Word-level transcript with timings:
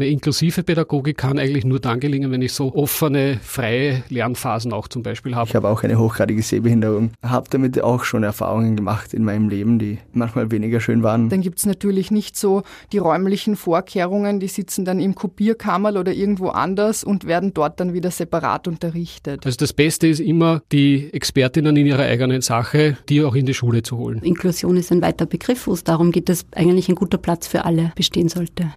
Eine 0.00 0.08
inklusive 0.08 0.62
Pädagogik 0.62 1.18
kann 1.18 1.38
eigentlich 1.38 1.66
nur 1.66 1.78
dann 1.78 2.00
gelingen, 2.00 2.30
wenn 2.30 2.40
ich 2.40 2.54
so 2.54 2.74
offene, 2.74 3.38
freie 3.42 4.02
Lernphasen 4.08 4.72
auch 4.72 4.88
zum 4.88 5.02
Beispiel 5.02 5.34
habe. 5.34 5.50
Ich 5.50 5.54
habe 5.54 5.68
auch 5.68 5.82
eine 5.82 5.98
hochgradige 5.98 6.40
Sehbehinderung, 6.40 7.10
habe 7.22 7.50
damit 7.50 7.78
auch 7.82 8.04
schon 8.04 8.22
Erfahrungen 8.22 8.76
gemacht 8.76 9.12
in 9.12 9.24
meinem 9.24 9.50
Leben, 9.50 9.78
die 9.78 9.98
manchmal 10.14 10.50
weniger 10.50 10.80
schön 10.80 11.02
waren. 11.02 11.28
Dann 11.28 11.42
gibt 11.42 11.58
es 11.58 11.66
natürlich 11.66 12.10
nicht 12.10 12.34
so 12.38 12.62
die 12.92 12.96
räumlichen 12.96 13.56
Vorkehrungen, 13.56 14.40
die 14.40 14.48
sitzen 14.48 14.86
dann 14.86 15.00
im 15.00 15.14
Kopierkammer 15.14 15.90
oder 15.94 16.14
irgendwo 16.14 16.48
anders 16.48 17.04
und 17.04 17.26
werden 17.26 17.52
dort 17.52 17.78
dann 17.78 17.92
wieder 17.92 18.10
separat 18.10 18.68
unterrichtet. 18.68 19.44
Also 19.44 19.58
das 19.58 19.74
Beste 19.74 20.06
ist 20.06 20.20
immer, 20.20 20.62
die 20.72 21.12
Expertinnen 21.12 21.76
in 21.76 21.84
ihrer 21.84 22.04
eigenen 22.04 22.40
Sache, 22.40 22.96
die 23.10 23.22
auch 23.22 23.34
in 23.34 23.44
die 23.44 23.52
Schule 23.52 23.82
zu 23.82 23.98
holen. 23.98 24.22
Inklusion 24.22 24.78
ist 24.78 24.92
ein 24.92 25.02
weiter 25.02 25.26
Begriff, 25.26 25.66
wo 25.66 25.74
es 25.74 25.84
darum 25.84 26.10
geht, 26.10 26.30
dass 26.30 26.46
eigentlich 26.54 26.88
ein 26.88 26.94
guter 26.94 27.18
Platz 27.18 27.46
für 27.46 27.66
alle 27.66 27.92
bestehen 27.94 28.30
sollte. 28.30 28.72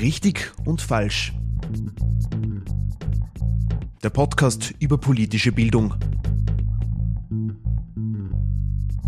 Richtig 0.00 0.50
und 0.64 0.80
falsch. 0.80 1.34
Der 4.02 4.08
Podcast 4.08 4.72
über 4.78 4.96
politische 4.96 5.52
Bildung. 5.52 5.94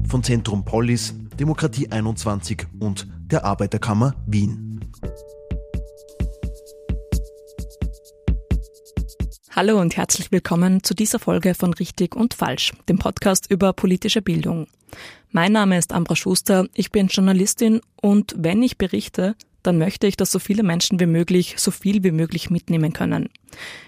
Von 0.07 0.23
Zentrum 0.23 0.67
Polis, 0.67 1.15
Demokratie 1.41 1.91
21 1.91 2.67
und 2.79 3.09
der 3.23 3.47
Arbeiterkammer 3.47 4.15
Wien. 4.27 4.81
Hallo 9.53 9.81
und 9.81 9.97
herzlich 9.97 10.31
willkommen 10.31 10.83
zu 10.83 10.93
dieser 10.93 11.19
Folge 11.19 11.55
von 11.55 11.73
Richtig 11.73 12.15
und 12.15 12.35
Falsch, 12.35 12.75
dem 12.91 12.99
Podcast 12.99 13.51
über 13.51 13.73
politische 13.73 14.21
Bildung. 14.21 14.67
Mein 15.31 15.53
Name 15.53 15.79
ist 15.79 15.95
Ambra 15.95 16.17
Schuster, 16.17 16.67
ich 16.75 16.91
bin 16.91 17.07
Journalistin 17.07 17.81
und 18.03 18.35
wenn 18.37 18.63
ich 18.63 18.77
berichte, 18.77 19.37
dann 19.62 19.79
möchte 19.79 20.07
ich, 20.07 20.16
dass 20.16 20.33
so 20.33 20.39
viele 20.39 20.62
Menschen 20.62 21.00
wie 21.00 21.06
möglich 21.06 21.55
so 21.59 21.70
viel 21.70 22.03
wie 22.03 22.11
möglich 22.11 22.50
mitnehmen 22.50 22.92
können. 22.92 23.28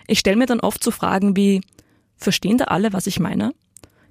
Ich 0.06 0.18
stelle 0.18 0.36
mir 0.36 0.46
dann 0.46 0.60
oft 0.60 0.82
so 0.82 0.90
Fragen 0.90 1.36
wie, 1.36 1.60
verstehen 2.16 2.58
da 2.58 2.64
alle, 2.64 2.92
was 2.92 3.06
ich 3.06 3.20
meine? 3.20 3.54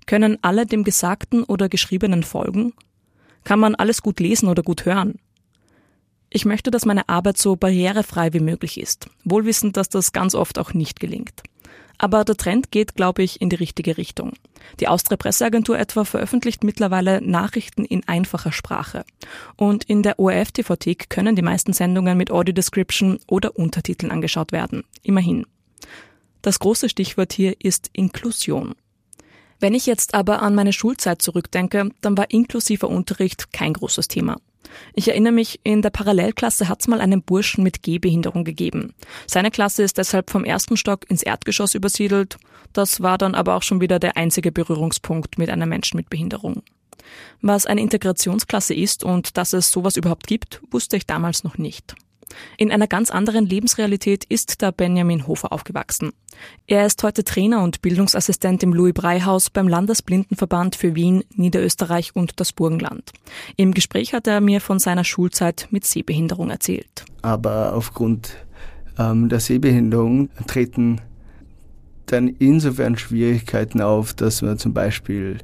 Können 0.06 0.38
alle 0.42 0.66
dem 0.66 0.84
Gesagten 0.84 1.44
oder 1.44 1.70
Geschriebenen 1.70 2.24
folgen? 2.24 2.74
Kann 3.44 3.60
man 3.60 3.76
alles 3.76 4.02
gut 4.02 4.20
lesen 4.20 4.50
oder 4.50 4.64
gut 4.64 4.86
hören? 4.86 5.16
Ich 6.30 6.46
möchte, 6.46 6.72
dass 6.72 6.86
meine 6.86 7.08
Arbeit 7.10 7.38
so 7.38 7.56
barrierefrei 7.56 8.34
wie 8.34 8.40
möglich 8.40 8.80
ist, 8.80 9.08
wohlwissend, 9.24 9.78
dass 9.78 9.90
das 9.90 10.14
ganz 10.14 10.34
oft 10.34 10.58
auch 10.58 10.74
nicht 10.74 11.00
gelingt. 11.00 11.44
Aber 12.04 12.26
der 12.26 12.36
Trend 12.36 12.70
geht, 12.70 12.96
glaube 12.96 13.24
ich, 13.24 13.40
in 13.40 13.48
die 13.48 13.56
richtige 13.56 13.96
Richtung. 13.96 14.34
Die 14.82 14.90
Austria 14.90 15.16
Presseagentur 15.16 15.80
etwa 15.80 16.04
veröffentlicht 16.04 16.62
mittlerweile 16.66 17.22
Nachrichten 17.22 17.86
in 17.86 18.06
einfacher 18.06 18.52
Sprache. 18.52 19.06
Und 19.56 19.86
in 19.86 20.04
der 20.04 20.20
ORF-TV-Thek 20.20 21.10
können 21.10 21.38
die 21.38 21.42
meisten 21.42 21.72
Sendungen 21.72 22.18
mit 22.18 22.30
Audio 22.30 22.52
Description 22.52 23.20
oder 23.28 23.58
Untertiteln 23.58 24.12
angeschaut 24.12 24.52
werden. 24.52 24.84
Immerhin. 25.02 25.46
Das 26.42 26.60
große 26.60 26.90
Stichwort 26.90 27.32
hier 27.32 27.56
ist 27.60 27.90
Inklusion. 27.94 28.76
Wenn 29.62 29.74
ich 29.74 29.86
jetzt 29.86 30.14
aber 30.14 30.42
an 30.42 30.56
meine 30.56 30.74
Schulzeit 30.74 31.22
zurückdenke, 31.22 31.90
dann 32.02 32.18
war 32.18 32.30
inklusiver 32.32 32.90
Unterricht 32.90 33.54
kein 33.54 33.72
großes 33.72 34.10
Thema. 34.10 34.42
Ich 34.94 35.08
erinnere 35.08 35.34
mich, 35.34 35.60
in 35.64 35.82
der 35.82 35.90
Parallelklasse 35.90 36.70
hat 36.70 36.82
es 36.82 36.88
mal 36.88 37.02
einen 37.02 37.22
Burschen 37.22 37.64
mit 37.64 37.84
Gehbehinderung 37.84 38.44
gegeben. 38.44 38.94
Seine 39.28 39.52
Klasse 39.52 39.84
ist 39.84 39.98
deshalb 39.98 40.30
vom 40.30 40.46
ersten 40.46 40.78
Stock 40.78 41.10
ins 41.10 41.24
Erdgeschoss 41.24 41.76
übersiedelt. 41.76 42.38
Das 42.74 43.02
war 43.02 43.18
dann 43.18 43.36
aber 43.36 43.56
auch 43.56 43.64
schon 43.64 43.82
wieder 43.82 44.00
der 44.00 44.18
einzige 44.18 44.52
Berührungspunkt 44.52 45.38
mit 45.38 45.50
einem 45.50 45.70
Menschen 45.70 45.98
mit 45.98 46.10
Behinderung. 46.10 46.64
Was 47.42 47.66
eine 47.66 47.82
Integrationsklasse 47.82 48.74
ist 48.74 49.04
und 49.04 49.38
dass 49.38 49.54
es 49.54 49.72
sowas 49.72 49.98
überhaupt 49.98 50.28
gibt, 50.28 50.62
wusste 50.72 50.98
ich 50.98 51.06
damals 51.06 51.44
noch 51.44 51.58
nicht. 51.58 51.96
In 52.58 52.72
einer 52.72 52.88
ganz 52.88 53.12
anderen 53.12 53.46
Lebensrealität 53.46 54.24
ist 54.26 54.62
der 54.62 54.72
Benjamin 54.72 55.28
Hofer 55.28 55.52
aufgewachsen. 55.52 56.12
Er 56.68 56.86
ist 56.86 57.04
heute 57.04 57.24
Trainer 57.24 57.64
und 57.64 57.82
Bildungsassistent 57.82 58.64
im 58.64 58.74
Louis-Brey-Haus 58.74 59.50
beim 59.50 59.68
Landesblindenverband 59.68 60.76
für 60.76 60.96
Wien, 60.96 61.24
Niederösterreich 61.36 62.16
und 62.16 62.40
das 62.40 62.54
Burgenland. 62.54 63.12
Im 63.56 63.74
Gespräch 63.74 64.14
hat 64.14 64.28
er 64.28 64.42
mir 64.42 64.62
von 64.62 64.80
seiner 64.80 65.04
Schulzeit 65.04 65.68
mit 65.72 65.86
Sehbehinderung 65.86 66.50
erzählt. 66.50 67.06
Aber 67.22 67.74
aufgrund 67.74 68.36
ähm, 68.98 69.30
der 69.30 69.40
Sehbehinderung 69.40 70.30
treten 70.48 71.02
dann 72.08 72.28
insofern 72.28 72.98
Schwierigkeiten 72.98 73.82
auf, 73.82 74.14
dass 74.14 74.42
man 74.42 74.58
zum 74.58 74.74
Beispiel 74.74 75.38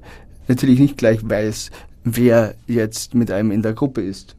natürlich 0.48 0.80
nicht 0.80 0.98
gleich 0.98 1.20
weiß, 1.22 1.72
wer 2.04 2.56
jetzt 2.68 3.14
mit 3.14 3.32
einem 3.32 3.52
in 3.52 3.62
der 3.62 3.74
Gruppe 3.74 4.02
ist 4.02 4.36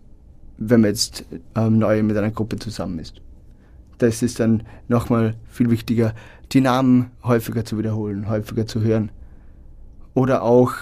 wenn 0.61 0.83
man 0.83 0.91
jetzt 0.91 1.25
ähm, 1.57 1.79
neu 1.79 2.03
mit 2.03 2.17
einer 2.17 2.31
Gruppe 2.31 2.59
zusammen 2.59 2.99
ist. 3.01 3.21
Das 3.99 4.23
ist 4.23 4.39
dann 4.39 4.63
nochmal 4.89 5.35
viel 5.49 5.71
wichtiger, 5.71 6.15
die 6.53 6.61
Namen 6.61 7.11
häufiger 7.25 7.65
zu 7.65 7.79
wiederholen, 7.79 8.29
häufiger 8.29 8.67
zu 8.67 8.81
hören. 8.83 9.11
Oder 10.15 10.43
auch, 10.43 10.73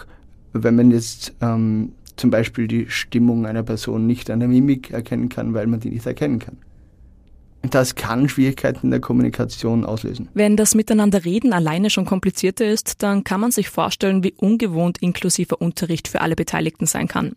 wenn 0.53 0.77
man 0.77 0.91
jetzt 0.91 1.35
ähm, 1.41 1.93
zum 2.17 2.31
Beispiel 2.31 2.67
die 2.67 2.91
Stimmung 2.91 3.47
einer 3.47 3.63
Person 3.63 4.07
nicht 4.07 4.31
an 4.31 4.41
der 4.41 4.49
Mimik 4.49 4.91
erkennen 4.91 5.29
kann, 5.29 5.55
weil 5.55 5.67
man 5.67 5.81
die 5.81 5.91
nicht 5.91 6.07
erkennen 6.07 6.39
kann. 6.39 6.59
Das 7.63 7.97
kann 7.97 8.29
Schwierigkeiten 8.29 8.87
in 8.87 8.91
der 8.91 9.01
Kommunikation 9.01 9.85
auslösen. 9.85 10.29
Wenn 10.35 10.57
das 10.57 10.75
Miteinanderreden 10.75 11.53
alleine 11.53 11.91
schon 11.91 12.05
komplizierter 12.05 12.65
ist, 12.65 13.03
dann 13.03 13.25
kann 13.25 13.41
man 13.41 13.51
sich 13.51 13.69
vorstellen, 13.69 14.23
wie 14.23 14.33
ungewohnt 14.37 14.99
inklusiver 14.99 15.61
Unterricht 15.61 16.09
für 16.09 16.21
alle 16.21 16.37
Beteiligten 16.37 16.87
sein 16.87 17.09
kann. 17.09 17.35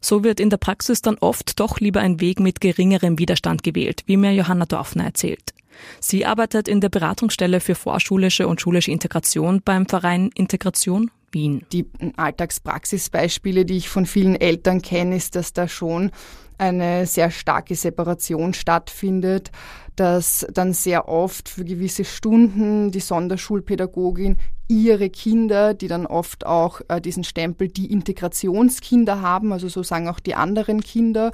So 0.00 0.24
wird 0.24 0.40
in 0.40 0.48
der 0.50 0.56
Praxis 0.56 1.02
dann 1.02 1.18
oft 1.18 1.60
doch 1.60 1.80
lieber 1.80 2.00
ein 2.00 2.20
Weg 2.20 2.40
mit 2.40 2.60
geringerem 2.60 3.18
Widerstand 3.18 3.62
gewählt, 3.62 4.02
wie 4.06 4.16
mir 4.16 4.32
Johanna 4.32 4.64
Dorfner 4.64 5.04
erzählt. 5.04 5.52
Sie 6.00 6.26
arbeitet 6.26 6.66
in 6.66 6.80
der 6.80 6.88
Beratungsstelle 6.88 7.60
für 7.60 7.74
vorschulische 7.74 8.48
und 8.48 8.60
schulische 8.60 8.90
Integration 8.90 9.62
beim 9.62 9.86
Verein 9.86 10.30
Integration 10.34 11.10
Wien. 11.32 11.64
Die 11.72 11.86
Alltagspraxisbeispiele, 12.16 13.64
die 13.64 13.76
ich 13.76 13.88
von 13.88 14.06
vielen 14.06 14.36
Eltern 14.36 14.82
kenne, 14.82 15.16
ist, 15.16 15.36
dass 15.36 15.52
da 15.52 15.68
schon 15.68 16.10
eine 16.58 17.06
sehr 17.06 17.30
starke 17.30 17.74
Separation 17.74 18.52
stattfindet, 18.52 19.50
dass 19.96 20.46
dann 20.52 20.72
sehr 20.72 21.08
oft 21.08 21.48
für 21.48 21.64
gewisse 21.64 22.04
Stunden 22.04 22.90
die 22.90 23.00
Sonderschulpädagogin 23.00 24.38
ihre 24.68 25.08
Kinder, 25.08 25.72
die 25.72 25.88
dann 25.88 26.04
oft 26.04 26.46
auch 26.46 26.82
äh, 26.88 27.00
diesen 27.00 27.24
Stempel 27.24 27.68
die 27.68 27.90
Integrationskinder 27.90 29.22
haben, 29.22 29.52
also 29.52 29.68
so 29.68 29.82
sagen 29.82 30.08
auch 30.08 30.20
die 30.20 30.34
anderen 30.34 30.82
Kinder, 30.82 31.32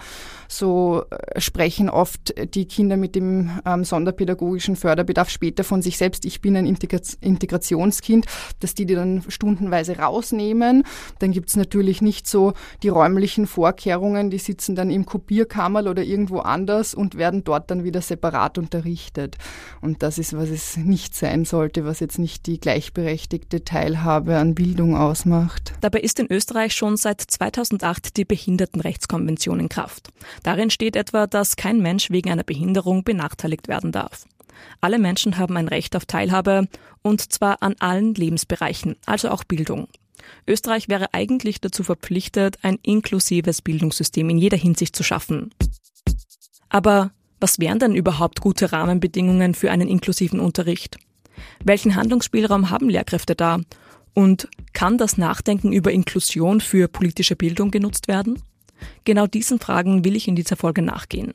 so 0.49 1.05
äh, 1.11 1.41
sprechen 1.41 1.91
oft 1.91 2.33
die 2.55 2.67
Kinder 2.67 2.97
mit 2.97 3.17
dem 3.17 3.51
ähm, 3.67 3.85
sonderpädagogischen 3.85 4.77
Förderbedarf 4.77 5.31
später 5.31 5.65
von 5.65 5.83
sich 5.83 5.99
selbst, 5.99 6.25
ich 6.25 6.41
bin 6.41 6.57
ein 6.57 6.67
Integra 6.67 6.95
Integrationskind, 7.21 8.27
dass 8.61 8.75
die 8.75 8.87
die 8.87 8.95
dann 8.95 9.25
stundenweise 9.29 9.99
rausnehmen. 9.99 10.85
Dann 11.19 11.33
gibt's 11.33 11.57
natürlich 11.57 12.03
nicht 12.03 12.29
so 12.29 12.53
die 12.85 12.89
räumlichen 12.89 13.49
Vorkehrungen, 13.49 14.31
die 14.31 14.39
sitzen 14.39 14.77
dann 14.77 14.91
im 14.91 15.07
Kopierkammer 15.07 15.91
oder 15.91 16.05
irgendwo 16.05 16.39
anders 16.39 16.95
und 16.95 17.17
werden 17.17 17.43
dort 17.43 17.71
dann 17.71 17.83
wieder 17.83 18.01
separat 18.01 18.59
unterrichtet. 18.59 19.37
Und 19.81 20.05
das 20.05 20.19
ist, 20.19 20.37
was 20.37 20.51
es 20.51 20.77
nicht 20.77 21.17
sein 21.17 21.45
sollte, 21.45 21.85
was 21.85 21.99
jetzt 21.99 22.21
nicht 22.21 22.47
die 22.47 22.61
Gleichberechtigung 22.61 23.24
gleichberechtigte 23.25 23.65
Teilhabe 23.65 24.37
an 24.37 24.55
Bildung 24.55 24.97
ausmacht. 24.97 25.73
Dabei 25.81 26.01
ist 26.01 26.19
in 26.19 26.31
Österreich 26.31 26.75
schon 26.75 26.97
seit 26.97 27.21
2008 27.21 28.17
die 28.17 28.25
Behindertenrechtskonvention 28.25 29.61
in 29.61 29.69
Kraft. 29.69 30.09
Darin 30.43 30.71
steht 30.71 30.95
etwa, 30.97 31.27
dass 31.27 31.57
kein 31.57 31.81
Mensch 31.81 32.11
wegen 32.11 32.31
einer 32.31 32.45
Behinderung 32.45 33.03
benachteiligt 33.03 33.69
werden 33.69 33.93
darf. 33.93 34.27
Alle 34.81 34.99
Menschen 34.99 35.39
haben 35.39 35.57
ein 35.57 35.69
Recht 35.69 35.97
auf 35.97 36.05
Teilhabe 36.05 36.69
und 37.03 37.33
zwar 37.33 37.63
an 37.63 37.75
allen 37.79 38.15
Lebensbereichen, 38.15 38.97
also 39.07 39.31
auch 39.31 39.45
Bildung. 39.45 39.89
Österreich 40.47 40.89
wäre 40.89 41.13
eigentlich 41.13 41.61
dazu 41.61 41.83
verpflichtet, 41.83 42.59
ein 42.63 42.79
inklusives 42.83 43.63
Bildungssystem 43.63 44.29
in 44.31 44.39
jeder 44.39 44.57
Hinsicht 44.57 44.95
zu 44.95 45.03
schaffen. 45.03 45.53
Aber 46.69 47.13
was 47.41 47.59
wären 47.59 47.79
denn 47.79 47.95
überhaupt 47.95 48.41
gute 48.41 48.73
Rahmenbedingungen 48.73 49.55
für 49.55 49.71
einen 49.71 49.89
inklusiven 49.89 50.41
Unterricht? 50.41 50.99
Welchen 51.65 51.95
Handlungsspielraum 51.95 52.71
haben 52.71 52.89
Lehrkräfte 52.89 53.35
da? 53.35 53.61
Und 54.15 54.49
kann 54.73 54.97
das 54.99 55.19
Nachdenken 55.19 55.73
über 55.73 55.91
Inklusion 55.91 56.61
für 56.61 56.89
politische 56.89 57.37
Bildung 57.37 57.71
genutzt 57.71 58.07
werden? 58.09 58.41
Genau 59.05 59.27
diesen 59.27 59.59
Fragen 59.59 60.05
will 60.05 60.17
ich 60.17 60.29
in 60.29 60.37
dieser 60.37 60.57
Folge 60.57 60.83
nachgehen. 60.83 61.33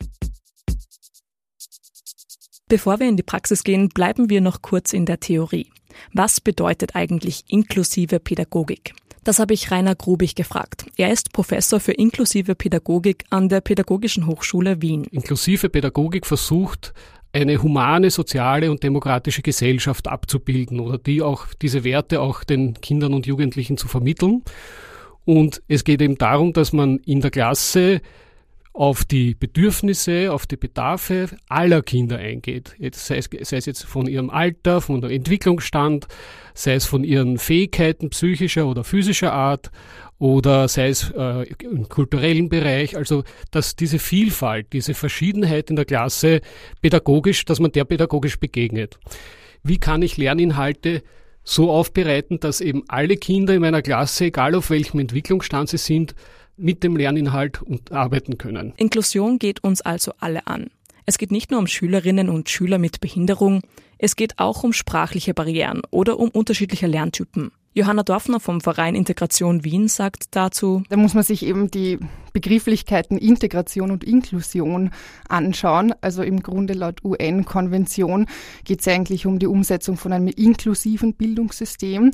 Bevor 2.67 2.99
wir 2.99 3.09
in 3.09 3.17
die 3.17 3.23
Praxis 3.23 3.63
gehen, 3.63 3.89
bleiben 3.89 4.29
wir 4.29 4.41
noch 4.41 4.61
kurz 4.61 4.93
in 4.93 5.05
der 5.05 5.19
Theorie. 5.19 5.67
Was 6.13 6.39
bedeutet 6.39 6.95
eigentlich 6.95 7.43
inklusive 7.47 8.19
Pädagogik? 8.19 8.93
Das 9.23 9.39
habe 9.39 9.53
ich 9.53 9.69
Rainer 9.69 9.95
Grubig 9.95 10.35
gefragt. 10.35 10.85
Er 10.95 11.11
ist 11.11 11.33
Professor 11.33 11.79
für 11.79 11.91
inklusive 11.91 12.55
Pädagogik 12.55 13.25
an 13.29 13.49
der 13.49 13.61
Pädagogischen 13.61 14.27
Hochschule 14.27 14.81
Wien. 14.81 15.03
Inklusive 15.05 15.69
Pädagogik 15.69 16.25
versucht, 16.25 16.93
eine 17.31 17.61
humane, 17.61 18.09
soziale 18.09 18.71
und 18.71 18.83
demokratische 18.83 19.41
Gesellschaft 19.41 20.07
abzubilden 20.07 20.79
oder 20.79 20.97
die 20.97 21.21
auch 21.21 21.47
diese 21.61 21.83
Werte 21.83 22.21
auch 22.21 22.43
den 22.43 22.73
Kindern 22.81 23.13
und 23.13 23.27
Jugendlichen 23.27 23.77
zu 23.77 23.87
vermitteln. 23.87 24.43
Und 25.25 25.61
es 25.67 25.83
geht 25.83 26.01
eben 26.01 26.17
darum, 26.17 26.53
dass 26.53 26.73
man 26.73 26.97
in 27.05 27.21
der 27.21 27.29
Klasse 27.29 28.01
auf 28.73 29.03
die 29.03 29.35
Bedürfnisse, 29.35 30.31
auf 30.31 30.45
die 30.45 30.55
Bedarfe 30.55 31.29
aller 31.47 31.81
Kinder 31.81 32.17
eingeht. 32.17 32.75
Jetzt, 32.77 33.05
sei, 33.05 33.17
es, 33.17 33.29
sei 33.41 33.57
es 33.57 33.65
jetzt 33.65 33.83
von 33.83 34.07
ihrem 34.07 34.29
Alter, 34.29 34.81
von 34.81 35.01
der 35.01 35.09
Entwicklungsstand, 35.09 36.07
sei 36.53 36.75
es 36.75 36.85
von 36.85 37.03
ihren 37.03 37.37
Fähigkeiten 37.37 38.09
psychischer 38.09 38.67
oder 38.67 38.83
physischer 38.83 39.33
Art 39.33 39.71
oder 40.19 40.67
sei 40.67 40.89
es 40.89 41.11
äh, 41.11 41.45
im 41.63 41.89
kulturellen 41.89 42.49
Bereich, 42.49 42.95
also 42.95 43.23
dass 43.51 43.75
diese 43.75 43.99
Vielfalt, 43.99 44.67
diese 44.73 44.93
Verschiedenheit 44.93 45.69
in 45.69 45.75
der 45.75 45.85
Klasse 45.85 46.41
pädagogisch, 46.81 47.45
dass 47.45 47.59
man 47.59 47.71
der 47.71 47.85
pädagogisch 47.85 48.39
begegnet. 48.39 48.99
Wie 49.63 49.77
kann 49.77 50.01
ich 50.01 50.17
Lerninhalte 50.17 51.03
so 51.43 51.71
aufbereiten, 51.71 52.39
dass 52.39 52.61
eben 52.61 52.83
alle 52.87 53.17
Kinder 53.17 53.55
in 53.55 53.61
meiner 53.61 53.81
Klasse, 53.81 54.25
egal 54.25 54.55
auf 54.55 54.69
welchem 54.69 54.99
Entwicklungsstand 54.99 55.69
sie 55.69 55.77
sind, 55.77 56.15
mit 56.59 56.83
dem 56.83 56.95
Lerninhalt 56.95 57.61
arbeiten 57.89 58.37
können. 58.37 58.73
Inklusion 58.77 59.39
geht 59.39 59.63
uns 59.63 59.81
also 59.81 60.13
alle 60.19 60.47
an. 60.47 60.69
Es 61.05 61.17
geht 61.17 61.31
nicht 61.31 61.49
nur 61.49 61.59
um 61.59 61.67
Schülerinnen 61.67 62.29
und 62.29 62.49
Schüler 62.49 62.77
mit 62.77 62.99
Behinderung, 62.99 63.61
es 63.97 64.15
geht 64.15 64.39
auch 64.39 64.63
um 64.63 64.73
sprachliche 64.73 65.33
Barrieren 65.33 65.81
oder 65.91 66.19
um 66.19 66.29
unterschiedliche 66.29 66.87
Lerntypen. 66.87 67.51
Johanna 67.73 68.03
Dorfner 68.03 68.39
vom 68.39 68.61
Verein 68.61 68.95
Integration 68.95 69.63
Wien 69.63 69.87
sagt 69.87 70.35
dazu, 70.35 70.83
da 70.89 70.97
muss 70.97 71.13
man 71.13 71.23
sich 71.23 71.45
eben 71.45 71.69
die 71.69 71.99
Begrifflichkeiten 72.33 73.17
Integration 73.17 73.91
und 73.91 74.03
Inklusion 74.03 74.91
anschauen. 75.27 75.93
Also 76.01 76.23
im 76.23 76.41
Grunde 76.41 76.73
laut 76.73 77.03
UN-Konvention 77.03 78.25
geht 78.63 78.81
es 78.81 78.87
eigentlich 78.87 79.25
um 79.25 79.37
die 79.37 79.47
Umsetzung 79.47 79.97
von 79.97 80.13
einem 80.13 80.29
inklusiven 80.29 81.13
Bildungssystem 81.13 82.11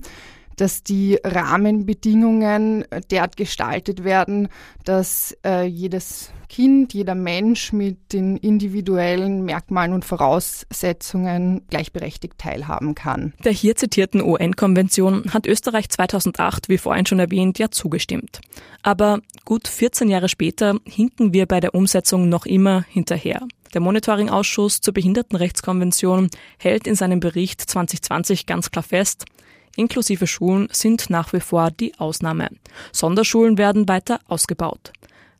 dass 0.56 0.84
die 0.84 1.20
Rahmenbedingungen 1.24 2.86
derart 3.12 3.38
gestaltet 3.38 4.04
werden, 4.04 4.48
dass 4.84 5.38
äh, 5.46 5.66
jedes 5.66 6.32
Kind, 6.48 6.94
jeder 6.94 7.16
Mensch 7.16 7.74
mit 7.74 8.14
den 8.14 8.38
individuellen 8.38 9.44
Merkmalen 9.44 9.94
und 9.94 10.06
Voraussetzungen 10.06 11.62
gleichberechtigt 11.70 12.38
teilhaben 12.38 12.96
kann. 12.96 13.34
Der 13.44 13.52
hier 13.52 13.76
zitierten 13.76 14.22
UN-Konvention 14.22 15.34
hat 15.34 15.48
Österreich 15.48 15.90
2008, 15.90 16.70
wie 16.70 16.78
vorhin 16.78 17.06
schon 17.06 17.20
erwähnt, 17.20 17.60
ja 17.60 17.72
zugestimmt. 17.72 18.42
Aber 18.84 19.20
gut 19.44 19.68
14 19.68 20.10
Jahre 20.10 20.30
später 20.30 20.78
hinken 20.86 21.34
wir 21.34 21.46
bei 21.46 21.60
der 21.60 21.74
Umsetzung 21.74 22.30
noch 22.30 22.46
immer 22.46 22.86
hinterher. 22.90 23.42
Der 23.74 23.82
Monitoring-Ausschuss 23.82 24.80
zur 24.80 24.94
Behindertenrechtskonvention 24.94 26.30
hält 26.58 26.88
in 26.88 26.96
seinem 26.96 27.20
Bericht 27.20 27.62
2020 27.62 28.46
ganz 28.46 28.72
klar 28.72 28.84
fest, 28.84 29.26
Inklusive 29.76 30.28
Schulen 30.28 30.70
sind 30.72 31.10
nach 31.10 31.34
wie 31.34 31.40
vor 31.40 31.72
die 31.72 31.94
Ausnahme. 31.98 32.50
Sonderschulen 32.92 33.58
werden 33.58 33.88
weiter 33.88 34.20
ausgebaut. 34.28 34.92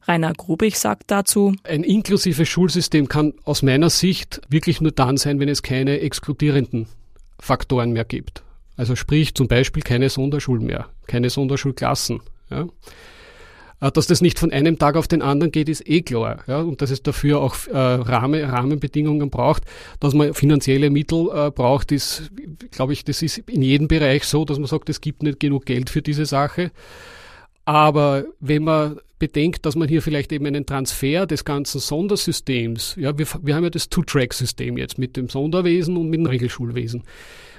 Rainer 0.08 0.34
Grubig 0.34 0.78
sagt 0.78 1.10
dazu, 1.10 1.56
ein 1.64 1.84
inklusives 1.84 2.48
Schulsystem 2.48 3.08
kann 3.08 3.34
aus 3.44 3.64
meiner 3.64 3.90
Sicht 3.90 4.42
wirklich 4.50 4.82
nur 4.82 4.92
dann 4.92 5.18
sein, 5.18 5.40
wenn 5.40 5.50
es 5.50 5.64
keine 5.64 6.00
exkludierenden 6.00 6.88
Faktoren 7.40 7.92
mehr 7.92 8.06
gibt. 8.06 8.44
Also 8.78 8.96
sprich 8.96 9.34
zum 9.34 9.48
Beispiel 9.48 9.82
keine 9.82 10.10
Sonderschulen 10.10 10.66
mehr, 10.66 10.90
keine 11.08 11.30
Sonderschulklassen. 11.30 12.22
Ja. 12.50 12.68
Äh, 13.82 13.92
dass 13.92 14.08
das 14.08 14.22
nicht 14.22 14.40
von 14.40 14.52
einem 14.52 14.78
Tag 14.80 14.96
auf 14.96 15.08
den 15.08 15.22
anderen 15.22 15.52
geht, 15.52 15.70
ist 15.70 15.88
eh 15.88 16.02
klar. 16.02 16.44
Ja? 16.48 16.60
Und 16.60 16.82
dass 16.82 16.92
es 16.92 17.04
dafür 17.04 17.42
auch 17.42 17.56
äh, 17.68 17.78
Rahmen, 17.78 18.44
Rahmenbedingungen 18.44 19.30
braucht, 19.30 19.64
dass 20.00 20.14
man 20.14 20.34
finanzielle 20.34 20.90
Mittel 20.90 21.30
äh, 21.34 21.52
braucht, 21.52 21.92
ist, 21.92 22.32
glaube 22.72 22.94
ich, 22.94 23.04
das 23.04 23.22
ist 23.22 23.38
in 23.38 23.62
jedem 23.62 23.88
Bereich 23.88 24.24
so, 24.24 24.46
dass 24.46 24.60
man 24.60 24.68
sagt, 24.68 24.90
es 24.90 25.02
gibt 25.02 25.24
nicht 25.24 25.40
genug 25.40 25.66
Geld 25.66 25.90
für 25.90 26.02
diese 26.02 26.26
Sache. 26.26 26.72
Aber 27.66 28.26
wenn 28.40 28.64
man 28.64 29.00
bedenkt, 29.18 29.66
dass 29.66 29.76
man 29.76 29.88
hier 29.88 30.02
vielleicht 30.02 30.32
eben 30.32 30.46
einen 30.46 30.66
Transfer 30.66 31.26
des 31.26 31.46
ganzen 31.46 31.80
Sondersystems, 31.80 32.96
ja, 32.98 33.18
wir, 33.18 33.26
wir 33.42 33.56
haben 33.56 33.64
ja 33.64 33.70
das 33.70 33.90
Two-Track-System 33.90 34.78
jetzt 34.78 34.98
mit 34.98 35.18
dem 35.18 35.30
Sonderwesen 35.30 35.98
und 35.98 36.10
mit 36.10 36.20
dem 36.20 36.26
Regelschulwesen. 36.28 37.04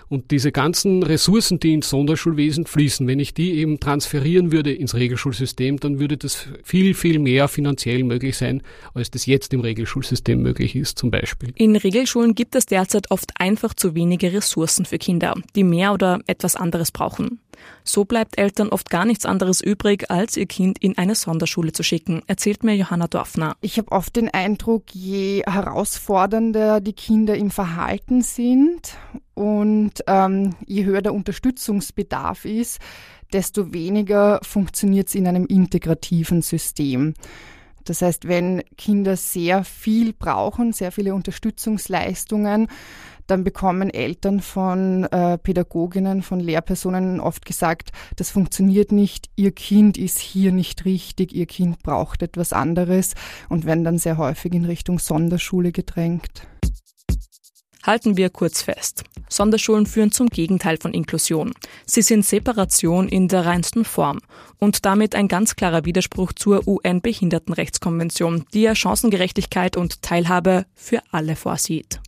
Und 0.09 0.31
diese 0.31 0.53
ganzen 0.53 1.03
Ressourcen, 1.03 1.59
die 1.59 1.75
ins 1.75 1.91
Sonderschulwesen 1.91 2.67
fließen, 2.67 3.07
wenn 3.07 3.19
ich 3.19 3.35
die 3.35 3.55
eben 3.55 3.81
transferieren 3.81 4.53
würde 4.53 4.73
ins 4.73 4.95
Regelschulsystem, 4.95 5.81
dann 5.81 5.99
würde 5.99 6.17
das 6.17 6.47
viel, 6.63 6.95
viel 6.95 7.19
mehr 7.19 7.49
finanziell 7.49 8.05
möglich 8.05 8.37
sein, 8.37 8.63
als 8.95 9.11
das 9.11 9.27
jetzt 9.27 9.53
im 9.53 9.61
Regelschulsystem 9.61 10.41
möglich 10.41 10.77
ist, 10.77 10.99
zum 10.99 11.11
Beispiel. 11.11 11.53
In 11.57 11.75
Regelschulen 11.75 12.35
gibt 12.35 12.55
es 12.55 12.67
derzeit 12.67 13.11
oft 13.11 13.33
einfach 13.41 13.75
zu 13.75 13.95
wenige 13.95 14.33
Ressourcen 14.33 14.85
für 14.85 14.99
Kinder, 14.99 15.35
die 15.57 15.65
mehr 15.65 15.93
oder 15.93 16.21
etwas 16.27 16.55
anderes 16.57 16.93
brauchen. 16.93 17.41
So 17.85 18.05
bleibt 18.05 18.39
Eltern 18.39 18.69
oft 18.69 18.91
gar 18.91 19.05
nichts 19.05 19.27
anderes 19.27 19.61
übrig, 19.61 20.11
als 20.11 20.37
ihr 20.37 20.47
Kind 20.47 20.79
in 20.79 20.99
eine 20.99 21.15
Sonderschule 21.15 21.73
zu 21.73 21.83
schicken, 21.83 22.23
erzählt 22.27 22.65
mir 22.65 22.75
Johanna 22.75 23.07
Dorfner. 23.07 23.57
Ich 23.61 23.79
habe 23.79 23.93
oft 23.93 24.17
den 24.17 24.29
Eindruck, 24.33 24.85
je 24.93 25.43
herausfordernder 25.47 26.81
die 26.81 26.93
Kinder 26.93 27.37
im 27.37 27.51
Verhalten 27.51 28.23
sind 28.23 28.97
und 29.35 29.93
ähm, 30.07 30.55
je 30.67 30.85
höher 30.85 31.03
der 31.03 31.15
Unterstützungsbedarf 31.15 32.45
ist, 32.45 32.81
desto 33.33 33.73
weniger 33.73 34.41
funktioniert 34.43 35.09
es 35.09 35.15
in 35.15 35.27
einem 35.27 35.47
integrativen 35.47 36.43
System. 36.43 37.15
Das 37.85 38.03
heißt, 38.03 38.27
wenn 38.27 38.63
Kinder 38.77 39.17
sehr 39.17 39.65
viel 39.65 40.13
brauchen, 40.13 40.73
sehr 40.73 40.91
viele 40.91 41.15
Unterstützungsleistungen, 41.15 42.69
dann 43.27 43.45
bekommen 43.45 43.91
Eltern 43.91 44.41
von 44.41 45.05
äh, 45.05 45.39
Pädagoginnen, 45.39 46.23
von 46.23 46.41
Lehrpersonen 46.41 47.21
oft 47.21 47.45
gesagt, 47.45 47.91
das 48.17 48.31
funktioniert 48.31 48.93
nicht, 48.93 49.31
ihr 49.37 49.53
Kind 49.53 49.99
ist 49.99 50.19
hier 50.19 50.53
nicht 50.53 50.85
richtig, 50.85 51.35
ihr 51.35 51.47
Kind 51.47 51.83
braucht 51.83 52.23
etwas 52.23 52.53
anderes 52.53 53.15
und 53.49 53.65
werden 53.67 53.85
dann 53.85 53.99
sehr 53.99 54.19
häufig 54.19 54.53
in 54.55 54.65
Richtung 54.65 54.99
Sonderschule 54.99 55.73
gedrängt. 55.73 56.47
Halten 57.87 58.17
wir 58.17 58.31
kurz 58.31 58.63
fest. 58.63 59.05
Sonderschulen 59.29 59.87
führen 59.87 60.11
zum 60.11 60.29
Gegenteil 60.29 60.77
von 60.77 60.93
Inklusion. 60.93 61.53
Sie 61.87 62.03
sind 62.03 62.25
Separation 62.25 63.09
in 63.09 63.29
der 63.29 63.47
reinsten 63.47 63.85
Form 63.85 64.19
und 64.59 64.85
damit 64.85 65.15
ein 65.15 65.29
ganz 65.29 65.55
klarer 65.55 65.85
Widerspruch 65.85 66.33
zur 66.33 66.67
UN-Behindertenrechtskonvention, 66.67 68.45
die 68.53 68.63
ja 68.63 68.75
Chancengerechtigkeit 68.75 69.77
und 69.77 70.03
Teilhabe 70.03 70.67
für 70.75 71.01
alle 71.13 71.37
vorsieht. 71.37 72.01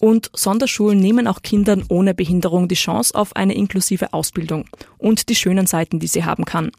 Und 0.00 0.30
Sonderschulen 0.34 0.98
nehmen 0.98 1.26
auch 1.26 1.42
Kindern 1.42 1.84
ohne 1.88 2.14
Behinderung 2.14 2.68
die 2.68 2.74
Chance 2.74 3.14
auf 3.14 3.36
eine 3.36 3.54
inklusive 3.54 4.12
Ausbildung 4.12 4.64
und 4.98 5.28
die 5.28 5.34
schönen 5.34 5.66
Seiten, 5.66 6.00
die 6.00 6.06
sie 6.06 6.24
haben 6.24 6.44
kann. 6.44 6.72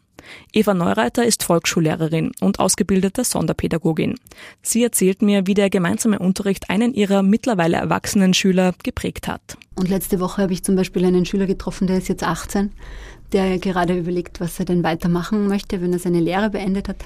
Eva 0.52 0.74
Neureiter 0.74 1.24
ist 1.24 1.42
Volksschullehrerin 1.42 2.32
und 2.40 2.58
ausgebildete 2.58 3.24
Sonderpädagogin. 3.24 4.16
Sie 4.62 4.82
erzählt 4.82 5.22
mir, 5.22 5.46
wie 5.46 5.54
der 5.54 5.70
gemeinsame 5.70 6.18
Unterricht 6.18 6.70
einen 6.70 6.94
ihrer 6.94 7.22
mittlerweile 7.22 7.76
erwachsenen 7.76 8.34
Schüler 8.34 8.74
geprägt 8.82 9.28
hat. 9.28 9.56
Und 9.74 9.88
letzte 9.88 10.20
Woche 10.20 10.42
habe 10.42 10.52
ich 10.52 10.62
zum 10.62 10.76
Beispiel 10.76 11.04
einen 11.04 11.24
Schüler 11.24 11.46
getroffen, 11.46 11.86
der 11.86 11.98
ist 11.98 12.08
jetzt 12.08 12.24
18, 12.24 12.72
der 13.32 13.58
gerade 13.58 13.96
überlegt, 13.96 14.40
was 14.40 14.58
er 14.58 14.64
denn 14.64 14.82
weitermachen 14.82 15.48
möchte, 15.48 15.80
wenn 15.80 15.92
er 15.92 15.98
seine 15.98 16.20
Lehre 16.20 16.50
beendet 16.50 16.88
hat. 16.88 16.96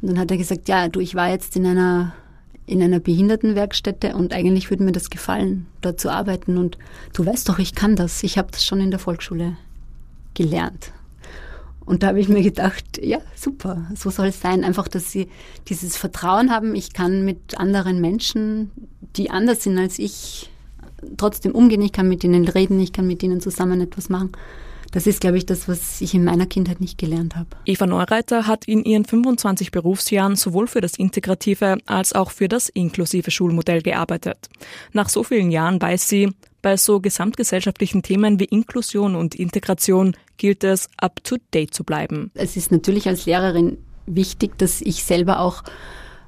Und 0.00 0.08
dann 0.08 0.18
hat 0.18 0.30
er 0.30 0.36
gesagt, 0.36 0.68
ja, 0.68 0.88
du, 0.88 1.00
ich 1.00 1.14
war 1.14 1.30
jetzt 1.30 1.56
in 1.56 1.66
einer 1.66 2.14
in 2.66 2.82
einer 2.82 3.00
Behindertenwerkstätte 3.00 4.14
und 4.14 4.32
eigentlich 4.32 4.70
würde 4.70 4.84
mir 4.84 4.92
das 4.92 5.10
gefallen, 5.10 5.66
dort 5.80 6.00
zu 6.00 6.10
arbeiten. 6.10 6.58
Und 6.58 6.78
du 7.12 7.26
weißt 7.26 7.48
doch, 7.48 7.58
ich 7.58 7.74
kann 7.74 7.96
das. 7.96 8.22
Ich 8.22 8.38
habe 8.38 8.50
das 8.50 8.64
schon 8.64 8.80
in 8.80 8.90
der 8.90 9.00
Volksschule 9.00 9.56
gelernt. 10.34 10.92
Und 11.84 12.02
da 12.02 12.08
habe 12.08 12.20
ich 12.20 12.28
mir 12.28 12.42
gedacht, 12.42 13.00
ja, 13.02 13.18
super, 13.34 13.86
so 13.96 14.10
soll 14.10 14.28
es 14.28 14.40
sein. 14.40 14.64
Einfach, 14.64 14.86
dass 14.86 15.10
sie 15.10 15.28
dieses 15.68 15.96
Vertrauen 15.96 16.50
haben, 16.50 16.74
ich 16.74 16.92
kann 16.92 17.24
mit 17.24 17.58
anderen 17.58 18.00
Menschen, 18.00 18.70
die 19.16 19.30
anders 19.30 19.64
sind 19.64 19.78
als 19.78 19.98
ich, 19.98 20.48
trotzdem 21.16 21.52
umgehen, 21.52 21.82
ich 21.82 21.92
kann 21.92 22.08
mit 22.08 22.22
ihnen 22.22 22.46
reden, 22.46 22.78
ich 22.78 22.92
kann 22.92 23.08
mit 23.08 23.22
ihnen 23.24 23.40
zusammen 23.40 23.80
etwas 23.80 24.08
machen. 24.08 24.30
Das 24.92 25.06
ist, 25.06 25.20
glaube 25.22 25.38
ich, 25.38 25.46
das, 25.46 25.68
was 25.68 26.00
ich 26.00 26.14
in 26.14 26.22
meiner 26.22 26.46
Kindheit 26.46 26.80
nicht 26.80 26.98
gelernt 26.98 27.34
habe. 27.34 27.48
Eva 27.64 27.86
Neureiter 27.86 28.46
hat 28.46 28.66
in 28.66 28.84
ihren 28.84 29.06
25 29.06 29.70
Berufsjahren 29.70 30.36
sowohl 30.36 30.66
für 30.66 30.82
das 30.82 30.94
integrative 30.94 31.78
als 31.86 32.12
auch 32.12 32.30
für 32.30 32.46
das 32.46 32.68
inklusive 32.68 33.30
Schulmodell 33.30 33.82
gearbeitet. 33.82 34.50
Nach 34.92 35.08
so 35.08 35.24
vielen 35.24 35.50
Jahren 35.50 35.80
weiß 35.80 36.08
sie, 36.08 36.30
bei 36.60 36.76
so 36.76 37.00
gesamtgesellschaftlichen 37.00 38.02
Themen 38.02 38.38
wie 38.38 38.44
Inklusion 38.44 39.16
und 39.16 39.34
Integration 39.34 40.14
gilt 40.36 40.62
es, 40.62 40.88
up 40.98 41.24
to 41.24 41.36
date 41.52 41.74
zu 41.74 41.84
bleiben. 41.84 42.30
Es 42.34 42.56
ist 42.56 42.70
natürlich 42.70 43.08
als 43.08 43.26
Lehrerin 43.26 43.78
wichtig, 44.06 44.58
dass 44.58 44.80
ich 44.82 45.04
selber 45.04 45.40
auch 45.40 45.64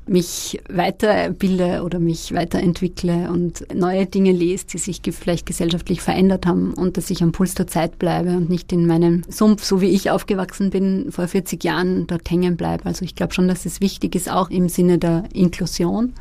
mich 0.07 0.61
weiterbilde 0.69 1.83
oder 1.83 1.99
mich 1.99 2.35
weiterentwickle 2.35 3.31
und 3.31 3.65
neue 3.75 4.07
Dinge 4.07 4.33
lese, 4.33 4.67
die 4.67 4.79
sich 4.79 5.01
vielleicht 5.11 5.47
gesellschaftlich 5.47 6.03
verändert 6.03 6.47
haben 6.47 6.75
und 6.75 6.97
dass 6.97 7.11
ich 7.11 7.23
am 7.23 7.33
Puls 7.33 7.55
der 7.55 7.67
Zeit 7.67 7.99
bleibe 7.99 8.37
und 8.37 8.51
nicht 8.51 8.71
in 8.73 8.87
meinem 8.87 9.23
Sumpf, 9.29 9.65
so 9.65 9.81
wie 9.81 9.89
ich 9.89 10.11
aufgewachsen 10.11 10.71
bin, 10.71 11.11
vor 11.11 11.27
40 11.27 11.65
Jahren 11.65 12.07
dort 12.07 12.31
hängen 12.31 12.57
bleibe. 12.57 12.85
Also 12.85 13.05
ich 13.05 13.15
glaube 13.15 13.33
schon, 13.33 13.49
dass 13.49 13.65
es 13.65 13.81
wichtig 13.81 14.15
ist, 14.15 14.31
auch 14.31 14.51
im 14.51 14.69
Sinne 14.69 14.99
der 14.99 15.25
Inklusion, 15.33 16.13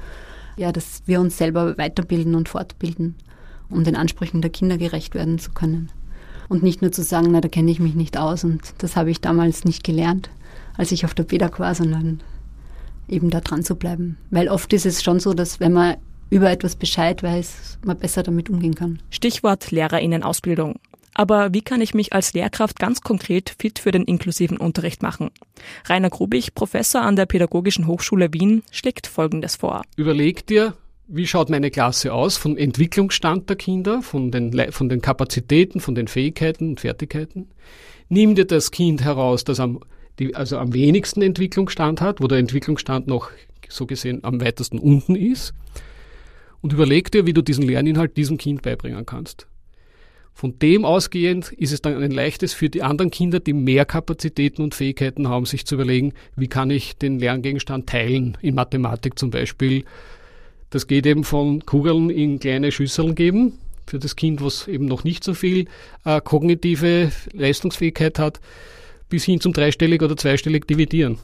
ja, 0.56 0.72
dass 0.72 1.02
wir 1.06 1.20
uns 1.20 1.38
selber 1.38 1.78
weiterbilden 1.78 2.36
und 2.36 2.48
fortbilden, 2.48 3.16
um 3.70 3.84
den 3.84 3.98
Ansprüchen 3.98 4.42
der 4.42 4.52
Kinder 4.52 4.78
gerecht 4.78 5.14
werden 5.14 5.40
zu 5.40 5.52
können. 5.52 5.90
Und 6.48 6.64
nicht 6.64 6.82
nur 6.82 6.92
zu 6.92 7.04
sagen, 7.04 7.30
na, 7.32 7.42
da 7.42 7.50
kenne 7.50 7.72
ich 7.72 7.80
mich 7.80 7.96
nicht 7.96 8.18
aus 8.18 8.44
und 8.44 8.62
das 8.78 8.96
habe 8.96 9.12
ich 9.12 9.20
damals 9.20 9.66
nicht 9.66 9.84
gelernt, 9.84 10.30
als 10.78 10.92
ich 10.92 11.04
auf 11.04 11.14
der 11.14 11.24
PEDAG 11.24 11.60
war, 11.60 11.76
sondern 11.76 12.22
eben 13.08 13.30
da 13.30 13.42
dran 13.42 13.64
zu 13.64 13.76
bleiben. 13.76 14.18
Weil 14.30 14.50
oft 14.50 14.72
ist 14.74 14.86
es 14.86 15.04
schon 15.04 15.20
so, 15.20 15.34
dass 15.34 15.60
wenn 15.60 15.74
man 15.74 15.98
über 16.30 16.50
etwas 16.50 16.76
Bescheid 16.76 17.22
weiß, 17.22 17.80
man 17.86 17.98
besser 17.98 18.24
damit 18.24 18.50
umgehen 18.50 18.76
kann. 18.76 19.00
Stichwort 19.12 19.72
Lehrerinnenausbildung. 19.72 20.80
Aber 21.14 21.54
wie 21.54 21.62
kann 21.62 21.82
ich 21.82 21.94
mich 21.94 22.14
als 22.14 22.34
Lehrkraft 22.34 22.80
ganz 22.80 23.02
konkret 23.02 23.56
fit 23.60 23.78
für 23.78 23.92
den 23.92 24.04
inklusiven 24.04 24.58
Unterricht 24.58 25.04
machen? 25.04 25.30
Rainer 25.86 26.10
Grubich, 26.10 26.56
Professor 26.56 27.02
an 27.02 27.16
der 27.16 27.28
Pädagogischen 27.28 27.86
Hochschule 27.86 28.34
Wien, 28.34 28.64
schlägt 28.72 29.06
Folgendes 29.06 29.56
vor. 29.56 29.84
Überleg 29.96 30.48
dir, 30.48 30.74
wie 31.08 31.28
schaut 31.28 31.52
meine 31.52 31.70
Klasse 31.70 32.14
aus 32.14 32.38
vom 32.38 32.58
Entwicklungsstand 32.58 33.48
der 33.48 33.58
Kinder, 33.58 34.02
von 34.02 34.32
den, 34.32 34.72
von 34.72 34.90
den 34.90 35.02
Kapazitäten, 35.02 35.80
von 35.80 35.94
den 35.94 36.08
Fähigkeiten 36.08 36.70
und 36.70 36.80
Fertigkeiten. 36.80 37.50
Nimm 38.10 38.34
dir 38.34 38.46
das 38.46 38.72
Kind 38.72 39.04
heraus, 39.04 39.44
das 39.44 39.60
am, 39.60 39.82
die, 40.20 40.36
also 40.36 40.58
am 40.58 40.74
wenigsten 40.74 41.22
Entwicklungsstand 41.22 42.02
hat, 42.02 42.22
wo 42.22 42.28
der 42.28 42.38
Entwicklungsstand 42.38 43.08
noch 43.08 43.32
so 43.70 43.86
gesehen 43.86 44.24
am 44.24 44.42
weitesten 44.42 44.80
unten 44.80 45.16
ist. 45.16 45.54
Und 46.62 46.74
überleg 46.74 47.12
dir, 47.12 47.26
wie 47.26 47.34
du 47.34 47.42
diesen 47.42 47.68
Lerninhalt 47.68 48.16
diesem 48.16 48.38
Kind 48.38 48.62
beibringen 48.62 49.06
kannst. 49.06 49.48
Von 50.34 50.58
dem 50.60 50.84
ausgehend 50.84 51.52
ist 51.52 51.72
es 51.72 51.82
dann 51.82 52.02
ein 52.02 52.12
leichtes 52.12 52.54
für 52.54 52.70
die 52.70 52.82
anderen 52.82 53.12
Kinder, 53.12 53.40
die 53.40 53.54
mehr 53.54 53.86
Kapazitäten 53.86 54.64
und 54.64 54.74
Fähigkeiten 54.74 55.28
haben, 55.28 55.46
sich 55.46 55.66
zu 55.66 55.76
überlegen, 55.76 56.14
wie 56.36 56.48
kann 56.48 56.72
ich 56.72 56.98
den 56.98 57.20
Lerngegenstand 57.20 57.88
teilen, 57.88 58.38
in 58.42 58.56
Mathematik 58.56 59.20
zum 59.20 59.30
Beispiel. 59.30 59.86
Das 60.72 60.88
geht 60.88 61.06
eben 61.06 61.24
von 61.24 61.64
Kugeln 61.66 62.10
in 62.10 62.40
kleine 62.40 62.72
Schüsseln 62.72 63.14
geben, 63.14 63.60
für 63.86 64.00
das 64.00 64.16
Kind, 64.16 64.44
was 64.44 64.68
eben 64.68 64.86
noch 64.86 65.04
nicht 65.04 65.24
so 65.24 65.36
viel 65.36 65.68
äh, 66.04 66.20
kognitive 66.20 67.12
Leistungsfähigkeit 67.34 68.18
hat, 68.18 68.40
bis 69.14 69.26
hin 69.26 69.40
zum 69.40 69.54
dreistellig 69.54 70.02
oder 70.02 70.18
zweistellig 70.18 70.66
dividieren. 70.66 71.20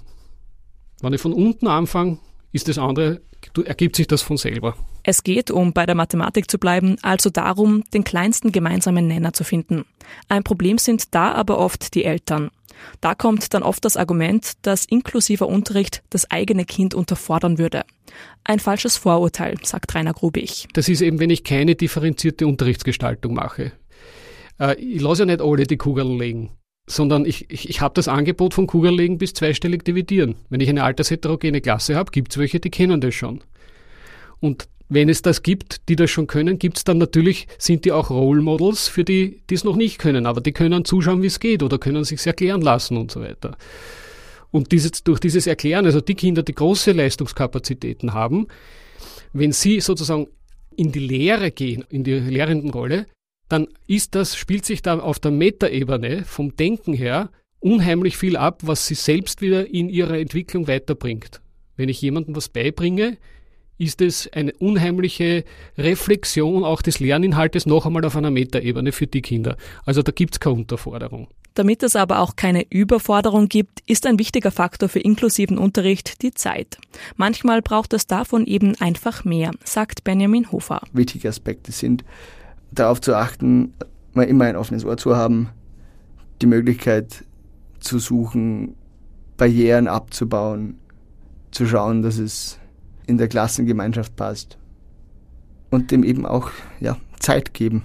Wenn 1.01 1.13
ich 1.13 1.19
von 1.19 1.33
unten 1.33 1.65
anfange, 1.65 2.19
ist 2.51 2.67
das 2.67 2.77
andere, 2.77 3.21
ergibt 3.65 3.95
sich 3.95 4.05
das 4.05 4.21
von 4.21 4.37
selber. 4.37 4.75
Es 5.01 5.23
geht, 5.23 5.49
um 5.49 5.73
bei 5.73 5.87
der 5.87 5.95
Mathematik 5.95 6.51
zu 6.51 6.59
bleiben, 6.59 6.97
also 7.01 7.31
darum, 7.31 7.83
den 7.91 8.03
kleinsten 8.03 8.51
gemeinsamen 8.51 9.07
Nenner 9.07 9.33
zu 9.33 9.43
finden. 9.43 9.85
Ein 10.27 10.43
Problem 10.43 10.77
sind 10.77 11.15
da 11.15 11.31
aber 11.31 11.57
oft 11.57 11.95
die 11.95 12.03
Eltern. 12.03 12.51
Da 13.01 13.15
kommt 13.15 13.55
dann 13.55 13.63
oft 13.63 13.83
das 13.83 13.97
Argument, 13.97 14.51
dass 14.61 14.85
inklusiver 14.85 15.47
Unterricht 15.47 16.03
das 16.11 16.29
eigene 16.29 16.65
Kind 16.65 16.93
unterfordern 16.93 17.57
würde. 17.57 17.85
Ein 18.43 18.59
falsches 18.59 18.97
Vorurteil, 18.97 19.55
sagt 19.63 19.95
Rainer 19.95 20.13
Grubich. 20.13 20.67
Das 20.73 20.89
ist 20.89 21.01
eben, 21.01 21.19
wenn 21.19 21.31
ich 21.31 21.43
keine 21.43 21.73
differenzierte 21.73 22.45
Unterrichtsgestaltung 22.45 23.33
mache. 23.33 23.71
Äh, 24.59 24.75
ich 24.79 25.01
lasse 25.01 25.23
ja 25.23 25.25
nicht 25.25 25.41
alle 25.41 25.63
die 25.63 25.77
Kugeln 25.77 26.19
legen 26.19 26.51
sondern 26.89 27.25
ich, 27.25 27.49
ich, 27.49 27.69
ich 27.69 27.81
habe 27.81 27.93
das 27.93 28.07
Angebot 28.07 28.53
von 28.53 28.67
Kugellegen 28.67 29.17
bis 29.17 29.33
zweistellig 29.33 29.85
dividieren. 29.85 30.35
Wenn 30.49 30.59
ich 30.59 30.69
eine 30.69 30.83
altersheterogene 30.83 31.61
Klasse 31.61 31.95
habe, 31.95 32.11
gibt 32.11 32.31
es 32.31 32.37
welche, 32.37 32.59
die 32.59 32.71
kennen 32.71 32.99
das 32.99 33.13
schon. 33.13 33.41
Und 34.39 34.67
wenn 34.89 35.07
es 35.07 35.21
das 35.21 35.43
gibt, 35.43 35.87
die 35.87 35.95
das 35.95 36.09
schon 36.09 36.25
können, 36.25 36.57
gibt 36.57 36.77
es 36.77 36.83
dann 36.83 36.97
natürlich, 36.97 37.47
sind 37.59 37.85
die 37.85 37.91
auch 37.91 38.09
Role 38.09 38.41
Models 38.41 38.87
für 38.87 39.03
die, 39.03 39.41
die 39.49 39.53
es 39.53 39.63
noch 39.63 39.75
nicht 39.75 39.99
können, 39.99 40.25
aber 40.25 40.41
die 40.41 40.51
können 40.51 40.83
zuschauen, 40.83 41.21
wie 41.21 41.27
es 41.27 41.39
geht 41.39 41.61
oder 41.61 41.77
können 41.77 42.03
sich 42.03 42.25
erklären 42.25 42.61
lassen 42.61 42.97
und 42.97 43.11
so 43.11 43.21
weiter. 43.21 43.55
Und 44.49 44.71
dieses, 44.71 45.03
durch 45.03 45.19
dieses 45.19 45.45
Erklären, 45.45 45.85
also 45.85 46.01
die 46.01 46.15
Kinder, 46.15 46.41
die 46.41 46.55
große 46.55 46.91
Leistungskapazitäten 46.93 48.15
haben, 48.15 48.47
wenn 49.31 49.51
sie 49.51 49.79
sozusagen 49.79 50.27
in 50.75 50.91
die 50.91 50.99
Lehre 50.99 51.51
gehen, 51.51 51.85
in 51.89 52.03
die 52.03 52.13
Lehrendenrolle, 52.13 53.05
dann 53.49 53.67
ist 53.87 54.15
das, 54.15 54.37
spielt 54.37 54.65
sich 54.65 54.81
da 54.81 54.99
auf 54.99 55.19
der 55.19 55.31
Metaebene 55.31 56.23
vom 56.23 56.55
Denken 56.55 56.93
her 56.93 57.29
unheimlich 57.59 58.15
viel 58.17 58.37
ab, 58.37 58.61
was 58.63 58.87
sie 58.87 58.95
selbst 58.95 59.41
wieder 59.41 59.67
in 59.67 59.89
ihrer 59.89 60.17
Entwicklung 60.17 60.67
weiterbringt. 60.67 61.41
Wenn 61.75 61.89
ich 61.89 62.01
jemandem 62.01 62.35
was 62.35 62.49
beibringe, 62.49 63.17
ist 63.77 64.01
es 64.01 64.31
eine 64.31 64.53
unheimliche 64.53 65.45
Reflexion 65.77 66.63
auch 66.63 66.81
des 66.81 66.99
Lerninhaltes 66.99 67.65
noch 67.65 67.85
einmal 67.85 68.05
auf 68.05 68.15
einer 68.15 68.31
Metaebene 68.31 68.91
für 68.91 69.07
die 69.07 69.21
Kinder. 69.21 69.57
Also 69.85 70.03
da 70.03 70.11
gibt 70.11 70.35
es 70.35 70.39
keine 70.39 70.55
Unterforderung. 70.55 71.29
Damit 71.55 71.83
es 71.83 71.95
aber 71.95 72.19
auch 72.19 72.35
keine 72.35 72.65
Überforderung 72.69 73.47
gibt, 73.49 73.79
ist 73.85 74.05
ein 74.05 74.19
wichtiger 74.19 74.51
Faktor 74.51 74.87
für 74.87 74.99
inklusiven 74.99 75.57
Unterricht 75.57 76.21
die 76.21 76.31
Zeit. 76.31 76.77
Manchmal 77.15 77.61
braucht 77.61 77.93
es 77.93 78.05
davon 78.05 78.45
eben 78.45 78.75
einfach 78.79 79.25
mehr, 79.25 79.51
sagt 79.63 80.03
Benjamin 80.03 80.51
Hofer. 80.51 80.81
Wichtige 80.93 81.29
Aspekte 81.29 81.71
sind, 81.71 82.03
darauf 82.71 83.01
zu 83.01 83.15
achten, 83.15 83.73
mal 84.13 84.23
immer 84.23 84.45
ein 84.45 84.55
offenes 84.55 84.85
Ohr 84.85 84.97
zu 84.97 85.15
haben, 85.15 85.49
die 86.41 86.47
Möglichkeit 86.47 87.25
zu 87.79 87.99
suchen, 87.99 88.75
Barrieren 89.37 89.87
abzubauen, 89.87 90.77
zu 91.51 91.65
schauen, 91.65 92.01
dass 92.01 92.17
es 92.17 92.59
in 93.07 93.17
der 93.17 93.27
Klassengemeinschaft 93.27 94.15
passt 94.15 94.57
und 95.69 95.91
dem 95.91 96.03
eben 96.03 96.25
auch 96.25 96.51
ja, 96.79 96.97
Zeit 97.19 97.53
geben. 97.53 97.83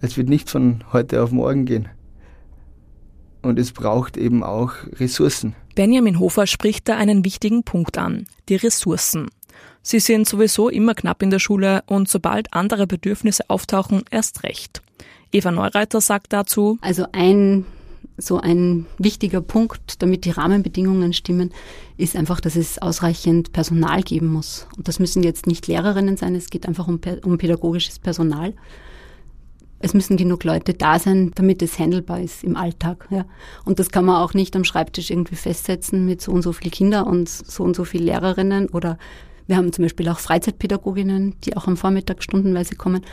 Es 0.00 0.16
wird 0.16 0.28
nicht 0.28 0.48
von 0.48 0.84
heute 0.92 1.22
auf 1.22 1.32
morgen 1.32 1.64
gehen. 1.64 1.88
Und 3.42 3.58
es 3.58 3.72
braucht 3.72 4.16
eben 4.16 4.42
auch 4.42 4.72
Ressourcen. 4.98 5.54
Benjamin 5.74 6.18
Hofer 6.18 6.46
spricht 6.46 6.88
da 6.88 6.96
einen 6.96 7.24
wichtigen 7.24 7.62
Punkt 7.62 7.98
an, 7.98 8.24
die 8.48 8.56
Ressourcen. 8.56 9.28
Sie 9.90 10.00
sind 10.00 10.28
sowieso 10.28 10.68
immer 10.68 10.94
knapp 10.94 11.22
in 11.22 11.30
der 11.30 11.38
Schule 11.38 11.82
und 11.86 12.10
sobald 12.10 12.52
andere 12.52 12.86
Bedürfnisse 12.86 13.48
auftauchen, 13.48 14.02
erst 14.10 14.42
recht. 14.42 14.82
Eva 15.32 15.50
Neureiter 15.50 16.02
sagt 16.02 16.34
dazu, 16.34 16.76
also 16.82 17.06
ein 17.12 17.64
so 18.18 18.38
ein 18.38 18.84
wichtiger 18.98 19.40
Punkt, 19.40 20.02
damit 20.02 20.26
die 20.26 20.30
Rahmenbedingungen 20.30 21.14
stimmen, 21.14 21.54
ist 21.96 22.16
einfach, 22.16 22.42
dass 22.42 22.54
es 22.54 22.76
ausreichend 22.76 23.54
Personal 23.54 24.02
geben 24.02 24.26
muss. 24.26 24.66
Und 24.76 24.88
das 24.88 24.98
müssen 24.98 25.22
jetzt 25.22 25.46
nicht 25.46 25.68
Lehrerinnen 25.68 26.18
sein, 26.18 26.34
es 26.34 26.50
geht 26.50 26.68
einfach 26.68 26.86
um, 26.86 27.00
um 27.24 27.38
pädagogisches 27.38 27.98
Personal. 27.98 28.52
Es 29.78 29.94
müssen 29.94 30.18
genug 30.18 30.44
Leute 30.44 30.74
da 30.74 30.98
sein, 30.98 31.32
damit 31.34 31.62
es 31.62 31.78
handelbar 31.78 32.20
ist 32.20 32.44
im 32.44 32.56
Alltag. 32.56 33.08
Ja. 33.08 33.24
Und 33.64 33.78
das 33.78 33.88
kann 33.88 34.04
man 34.04 34.16
auch 34.16 34.34
nicht 34.34 34.54
am 34.54 34.64
Schreibtisch 34.64 35.08
irgendwie 35.10 35.36
festsetzen 35.36 36.04
mit 36.04 36.20
so 36.20 36.32
und 36.32 36.42
so 36.42 36.52
viel 36.52 36.70
Kinder 36.70 37.06
und 37.06 37.26
so 37.30 37.64
und 37.64 37.74
so 37.74 37.84
viel 37.84 38.02
Lehrerinnen 38.02 38.68
oder 38.68 38.98
wir 39.48 39.56
haben 39.56 39.72
zum 39.72 39.84
Beispiel 39.84 40.08
auch 40.08 40.20
Freizeitpädagoginnen, 40.20 41.34
die 41.44 41.56
auch 41.56 41.66
am 41.66 41.76
Vormittag 41.76 42.22
stundenweise 42.22 42.76
kommen. 42.76 43.04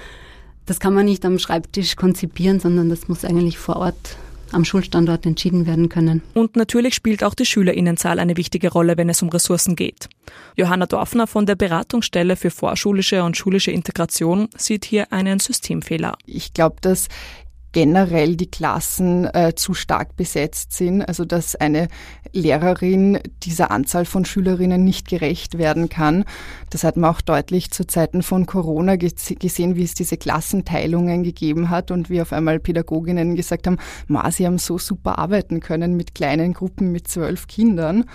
Das 0.66 0.80
kann 0.80 0.94
man 0.94 1.06
nicht 1.06 1.26
am 1.26 1.40
Schreibtisch 1.40 1.96
konzipieren, 1.96 2.60
sondern 2.60 2.90
das 2.90 3.08
muss 3.08 3.26
eigentlich 3.26 3.58
vor 3.58 3.78
Ort 3.78 4.18
am 4.52 4.64
Schulstandort 4.64 5.26
entschieden 5.26 5.66
werden 5.66 5.90
können. 5.90 6.22
Und 6.34 6.56
natürlich 6.56 6.94
spielt 6.94 7.24
auch 7.24 7.34
die 7.34 7.46
Schülerinnenzahl 7.46 8.20
eine 8.20 8.38
wichtige 8.38 8.72
Rolle, 8.72 8.98
wenn 8.98 9.10
es 9.10 9.22
um 9.22 9.30
Ressourcen 9.30 9.76
geht. 9.76 10.08
Johanna 10.56 10.86
Dorfner 10.86 11.28
von 11.28 11.46
der 11.46 11.56
Beratungsstelle 11.56 12.36
für 12.36 12.52
vorschulische 12.52 13.24
und 13.24 13.38
schulische 13.38 13.72
Integration 13.72 14.50
sieht 14.58 14.86
hier 14.86 15.12
einen 15.12 15.40
Systemfehler. 15.40 16.18
Ich 16.26 16.54
glaube, 16.54 16.78
dass 16.82 17.08
generell 17.76 18.38
die 18.38 18.50
Klassen 18.50 19.26
äh, 19.26 19.52
zu 19.54 19.74
stark 19.74 20.16
besetzt 20.16 20.72
sind, 20.72 21.02
also 21.02 21.26
dass 21.26 21.58
eine 21.58 21.90
Lehrerin 22.32 23.20
dieser 23.44 23.70
Anzahl 23.70 24.06
von 24.06 24.24
Schülerinnen 24.24 24.82
nicht 24.86 25.10
gerecht 25.10 25.58
werden 25.58 25.90
kann. 25.90 26.24
Das 26.70 26.86
hat 26.86 26.96
man 26.96 27.10
auch 27.10 27.20
deutlich 27.20 27.72
zu 27.72 27.86
Zeiten 27.86 28.24
von 28.24 28.46
Corona 28.46 28.96
gesehen, 28.96 29.76
wie 29.76 29.84
es 29.84 29.94
diese 29.94 30.16
Klassenteilungen 30.16 31.24
gegeben 31.24 31.70
hat 31.70 31.92
und 31.92 32.10
wie 32.10 32.22
auf 32.22 32.32
einmal 32.32 32.62
Pädagoginnen 32.62 33.36
gesagt 33.36 33.68
haben, 33.68 33.78
Ma, 34.08 34.32
sie 34.32 34.46
haben 34.46 34.58
so 34.58 34.78
super 34.78 35.20
arbeiten 35.20 35.60
können 35.60 35.98
mit 35.98 36.16
kleinen 36.16 36.54
Gruppen 36.54 36.94
mit 36.94 37.10
zwölf 37.10 37.48
Kindern. 37.48 38.06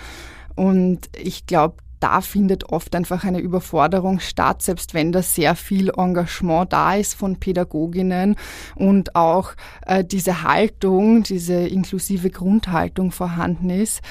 Und 0.55 1.07
ich 1.15 1.45
glaube, 1.45 1.75
da 2.01 2.21
findet 2.21 2.65
oft 2.71 2.95
einfach 2.95 3.23
eine 3.23 3.39
Überforderung 3.39 4.19
statt, 4.19 4.61
selbst 4.61 4.93
wenn 4.93 5.11
da 5.11 5.21
sehr 5.21 5.55
viel 5.55 5.91
Engagement 5.95 6.73
da 6.73 6.95
ist 6.95 7.13
von 7.13 7.39
Pädagoginnen 7.39 8.35
und 8.75 9.15
auch 9.15 9.53
äh, 9.85 10.03
diese 10.03 10.43
Haltung, 10.43 11.23
diese 11.23 11.55
inklusive 11.67 12.29
Grundhaltung 12.29 13.11
vorhanden 13.11 13.69
ist, 13.69 14.01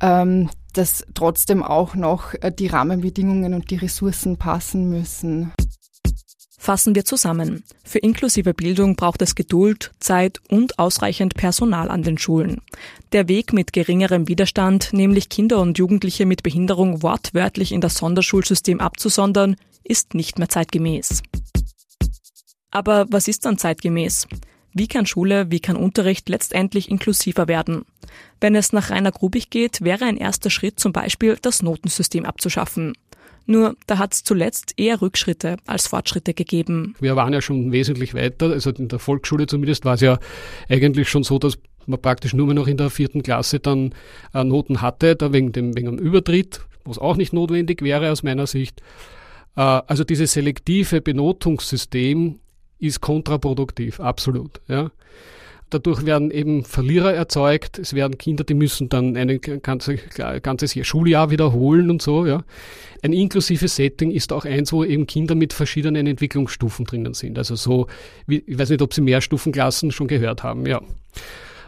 ähm, 0.00 0.50
dass 0.74 1.04
trotzdem 1.14 1.62
auch 1.62 1.94
noch 1.94 2.34
äh, 2.34 2.52
die 2.52 2.68
Rahmenbedingungen 2.68 3.54
und 3.54 3.70
die 3.70 3.76
Ressourcen 3.76 4.36
passen 4.36 4.88
müssen. 4.88 5.52
Fassen 6.60 6.96
wir 6.96 7.04
zusammen. 7.04 7.62
Für 7.84 8.00
inklusive 8.00 8.52
Bildung 8.52 8.96
braucht 8.96 9.22
es 9.22 9.36
Geduld, 9.36 9.92
Zeit 10.00 10.40
und 10.50 10.78
ausreichend 10.78 11.34
Personal 11.34 11.88
an 11.88 12.02
den 12.02 12.18
Schulen. 12.18 12.60
Der 13.12 13.28
Weg 13.28 13.52
mit 13.52 13.72
geringerem 13.72 14.26
Widerstand, 14.26 14.92
nämlich 14.92 15.28
Kinder 15.28 15.60
und 15.60 15.78
Jugendliche 15.78 16.26
mit 16.26 16.42
Behinderung 16.42 17.02
wortwörtlich 17.02 17.72
in 17.72 17.80
das 17.80 17.94
Sonderschulsystem 17.94 18.80
abzusondern, 18.80 19.56
ist 19.84 20.14
nicht 20.14 20.38
mehr 20.38 20.48
zeitgemäß. 20.48 21.22
Aber 22.70 23.06
was 23.08 23.28
ist 23.28 23.46
dann 23.46 23.56
zeitgemäß? 23.56 24.26
Wie 24.74 24.88
kann 24.88 25.06
Schule, 25.06 25.50
wie 25.50 25.60
kann 25.60 25.76
Unterricht 25.76 26.28
letztendlich 26.28 26.90
inklusiver 26.90 27.48
werden? 27.48 27.84
Wenn 28.40 28.54
es 28.54 28.72
nach 28.72 28.90
Rainer 28.90 29.12
Grubich 29.12 29.48
geht, 29.48 29.80
wäre 29.80 30.04
ein 30.04 30.16
erster 30.16 30.50
Schritt 30.50 30.78
zum 30.78 30.92
Beispiel, 30.92 31.38
das 31.40 31.62
Notensystem 31.62 32.26
abzuschaffen. 32.26 32.94
Nur 33.50 33.76
da 33.86 33.96
hat 33.96 34.12
es 34.12 34.24
zuletzt 34.24 34.74
eher 34.76 35.00
Rückschritte 35.00 35.56
als 35.66 35.86
Fortschritte 35.86 36.34
gegeben. 36.34 36.94
Wir 37.00 37.16
waren 37.16 37.32
ja 37.32 37.40
schon 37.40 37.72
wesentlich 37.72 38.12
weiter. 38.12 38.50
Also 38.50 38.70
in 38.70 38.88
der 38.88 38.98
Volksschule 38.98 39.46
zumindest 39.46 39.86
war 39.86 39.94
es 39.94 40.02
ja 40.02 40.18
eigentlich 40.68 41.08
schon 41.08 41.22
so, 41.22 41.38
dass 41.38 41.56
man 41.86 41.98
praktisch 41.98 42.34
nur 42.34 42.44
mehr 42.44 42.54
noch 42.54 42.66
in 42.66 42.76
der 42.76 42.90
vierten 42.90 43.22
Klasse 43.22 43.58
dann 43.58 43.94
äh, 44.34 44.44
Noten 44.44 44.82
hatte, 44.82 45.16
da 45.16 45.32
wegen 45.32 45.52
dem, 45.52 45.74
wegen 45.74 45.86
dem 45.86 45.98
Übertritt, 45.98 46.60
was 46.84 46.98
auch 46.98 47.16
nicht 47.16 47.32
notwendig 47.32 47.80
wäre 47.80 48.12
aus 48.12 48.22
meiner 48.22 48.46
Sicht. 48.46 48.82
Äh, 49.56 49.62
also 49.62 50.04
dieses 50.04 50.34
selektive 50.34 51.00
Benotungssystem 51.00 52.40
ist 52.78 53.00
kontraproduktiv, 53.00 53.98
absolut. 53.98 54.60
Ja. 54.68 54.90
Dadurch 55.70 56.06
werden 56.06 56.30
eben 56.30 56.64
Verlierer 56.64 57.12
erzeugt. 57.12 57.78
Es 57.78 57.94
werden 57.94 58.16
Kinder, 58.18 58.44
die 58.44 58.54
müssen 58.54 58.88
dann 58.88 59.16
ein 59.16 59.40
ganze, 59.62 59.96
ganzes 60.42 60.74
Schuljahr 60.86 61.30
wiederholen 61.30 61.90
und 61.90 62.00
so. 62.00 62.26
Ja. 62.26 62.44
Ein 63.02 63.12
inklusives 63.12 63.76
Setting 63.76 64.10
ist 64.10 64.32
auch 64.32 64.44
eins, 64.44 64.72
wo 64.72 64.84
eben 64.84 65.06
Kinder 65.06 65.34
mit 65.34 65.52
verschiedenen 65.52 66.06
Entwicklungsstufen 66.06 66.84
drinnen 66.84 67.14
sind. 67.14 67.38
Also 67.38 67.54
so, 67.54 67.86
wie, 68.26 68.42
ich 68.46 68.58
weiß 68.58 68.70
nicht, 68.70 68.82
ob 68.82 68.94
Sie 68.94 69.02
Mehrstufenklassen 69.02 69.92
schon 69.92 70.08
gehört 70.08 70.42
haben. 70.42 70.66
Ja. 70.66 70.80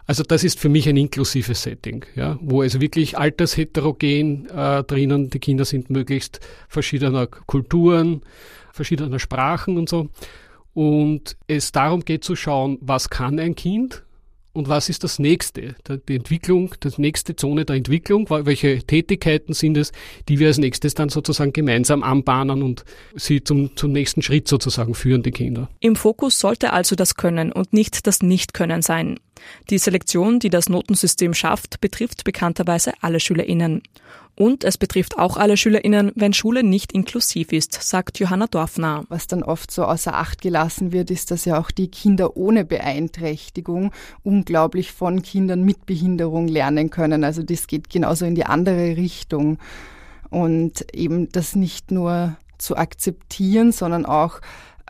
Also 0.07 0.25
das 0.25 0.43
ist 0.43 0.59
für 0.59 0.69
mich 0.69 0.89
ein 0.89 0.97
inklusives 0.97 1.63
Setting, 1.63 2.05
ja, 2.17 2.37
wo 2.41 2.65
es 2.65 2.81
wirklich 2.81 3.17
altersheterogen 3.17 4.49
äh, 4.49 4.83
drinnen, 4.83 5.31
die 5.31 5.39
Kinder 5.39 5.65
sind 5.65 5.89
möglichst 5.89 6.41
verschiedener 6.69 7.29
Kulturen, 7.29 8.23
verschiedener 8.73 9.21
Sprachen 9.21 9.77
und 9.77 9.89
so. 9.89 10.09
Und 10.75 11.37
es 11.47 11.73
darum 11.73 12.05
geht 12.05 12.25
zu 12.25 12.37
schauen, 12.37 12.79
was 12.81 13.11
kann 13.11 13.39
ein 13.39 13.55
Kind 13.55 14.05
und 14.53 14.69
was 14.69 14.89
ist 14.89 15.05
das 15.05 15.19
nächste, 15.19 15.77
die 16.09 16.17
Entwicklung, 16.17 16.75
die 16.83 17.01
nächste 17.01 17.37
Zone 17.37 17.65
der 17.65 17.77
Entwicklung, 17.77 18.29
welche 18.29 18.83
Tätigkeiten 18.83 19.53
sind 19.53 19.77
es, 19.77 19.93
die 20.29 20.39
wir 20.39 20.49
als 20.49 20.59
nächstes 20.59 20.95
dann 20.95 21.09
sozusagen 21.09 21.53
gemeinsam 21.53 22.03
anbahnen 22.03 22.63
und 22.63 22.85
sie 23.15 23.45
zum, 23.45 23.77
zum 23.77 23.93
nächsten 23.93 24.23
Schritt 24.23 24.49
sozusagen 24.49 24.95
führen, 24.95 25.23
die 25.23 25.31
Kinder. 25.31 25.69
Im 25.79 25.95
Fokus 25.95 26.41
sollte 26.41 26.73
also 26.73 26.97
das 26.97 27.15
Können 27.15 27.53
und 27.53 27.73
nicht 27.73 28.07
das 28.07 28.23
Nicht-Können 28.23 28.83
sein. 28.83 29.21
Die 29.71 29.79
Selektion, 29.79 30.39
die 30.39 30.51
das 30.51 30.69
Notensystem 30.69 31.35
schafft, 31.35 31.81
betrifft 31.81 32.25
bekannterweise 32.25 32.93
alle 33.01 33.21
SchülerInnen. 33.21 33.83
Und 34.37 34.65
es 34.65 34.79
betrifft 34.79 35.19
auch 35.19 35.37
alle 35.37 35.59
SchülerInnen, 35.59 36.13
wenn 36.15 36.33
Schule 36.33 36.63
nicht 36.63 36.93
inklusiv 36.93 37.53
ist, 37.53 37.75
sagt 37.75 38.19
Johanna 38.19 38.47
Dorfner. 38.47 39.05
Was 39.11 39.27
dann 39.27 39.43
oft 39.43 39.71
so 39.71 39.85
außer 39.85 40.15
Acht 40.15 40.41
gelassen 40.41 40.93
wird, 40.93 41.11
ist, 41.11 41.31
dass 41.31 41.45
ja 41.45 41.61
auch 41.61 41.71
die 41.71 41.89
Kinder 41.89 42.39
ohne 42.39 42.65
Beeinträchtigung 42.65 43.93
unglaublich 44.23 44.93
von 44.93 45.21
Kindern 45.21 45.65
mit 45.65 45.85
Behinderung 45.85 46.49
lernen 46.49 46.89
können. 46.89 47.23
Also 47.23 47.43
das 47.43 47.67
geht 47.67 47.91
genauso 47.91 48.25
in 48.25 48.35
die 48.35 48.47
andere 48.47 48.97
Richtung. 48.97 49.59
Und 50.31 50.87
eben 50.95 51.29
das 51.31 51.55
nicht 51.55 51.91
nur 51.91 52.37
zu 52.57 52.77
akzeptieren, 52.77 53.73
sondern 53.73 54.07
auch 54.07 54.41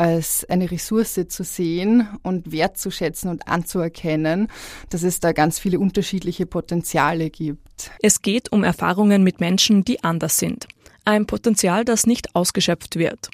als 0.00 0.48
eine 0.48 0.70
Ressource 0.70 1.20
zu 1.28 1.44
sehen 1.44 2.08
und 2.22 2.52
wertzuschätzen 2.52 3.28
und 3.28 3.46
anzuerkennen, 3.46 4.48
dass 4.88 5.02
es 5.02 5.20
da 5.20 5.32
ganz 5.32 5.58
viele 5.58 5.78
unterschiedliche 5.78 6.46
Potenziale 6.46 7.28
gibt. 7.28 7.90
Es 8.00 8.22
geht 8.22 8.50
um 8.50 8.64
Erfahrungen 8.64 9.22
mit 9.22 9.40
Menschen, 9.40 9.84
die 9.84 10.02
anders 10.02 10.38
sind. 10.38 10.68
Ein 11.04 11.26
Potenzial, 11.26 11.84
das 11.84 12.06
nicht 12.06 12.34
ausgeschöpft 12.34 12.96
wird. 12.96 13.28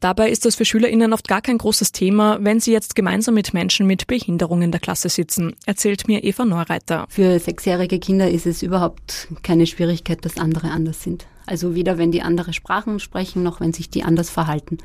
Dabei 0.00 0.28
ist 0.28 0.44
das 0.44 0.56
für 0.56 0.66
SchülerInnen 0.66 1.14
oft 1.14 1.26
gar 1.26 1.40
kein 1.40 1.56
großes 1.56 1.92
Thema, 1.92 2.36
wenn 2.42 2.60
sie 2.60 2.72
jetzt 2.72 2.96
gemeinsam 2.96 3.34
mit 3.34 3.54
Menschen 3.54 3.86
mit 3.86 4.06
Behinderung 4.06 4.60
in 4.60 4.72
der 4.72 4.80
Klasse 4.80 5.08
sitzen, 5.08 5.56
erzählt 5.64 6.06
mir 6.06 6.22
Eva 6.22 6.44
Neureiter. 6.44 7.06
Für 7.08 7.38
sechsjährige 7.38 7.98
Kinder 7.98 8.30
ist 8.30 8.46
es 8.46 8.62
überhaupt 8.62 9.28
keine 9.42 9.66
Schwierigkeit, 9.66 10.22
dass 10.26 10.36
andere 10.36 10.70
anders 10.70 11.02
sind. 11.02 11.26
Also 11.46 11.74
weder 11.74 11.96
wenn 11.96 12.12
die 12.12 12.20
andere 12.20 12.52
Sprachen 12.52 13.00
sprechen, 13.00 13.42
noch 13.42 13.60
wenn 13.60 13.72
sich 13.72 13.88
die 13.88 14.02
anders 14.02 14.28
verhalten. 14.28 14.78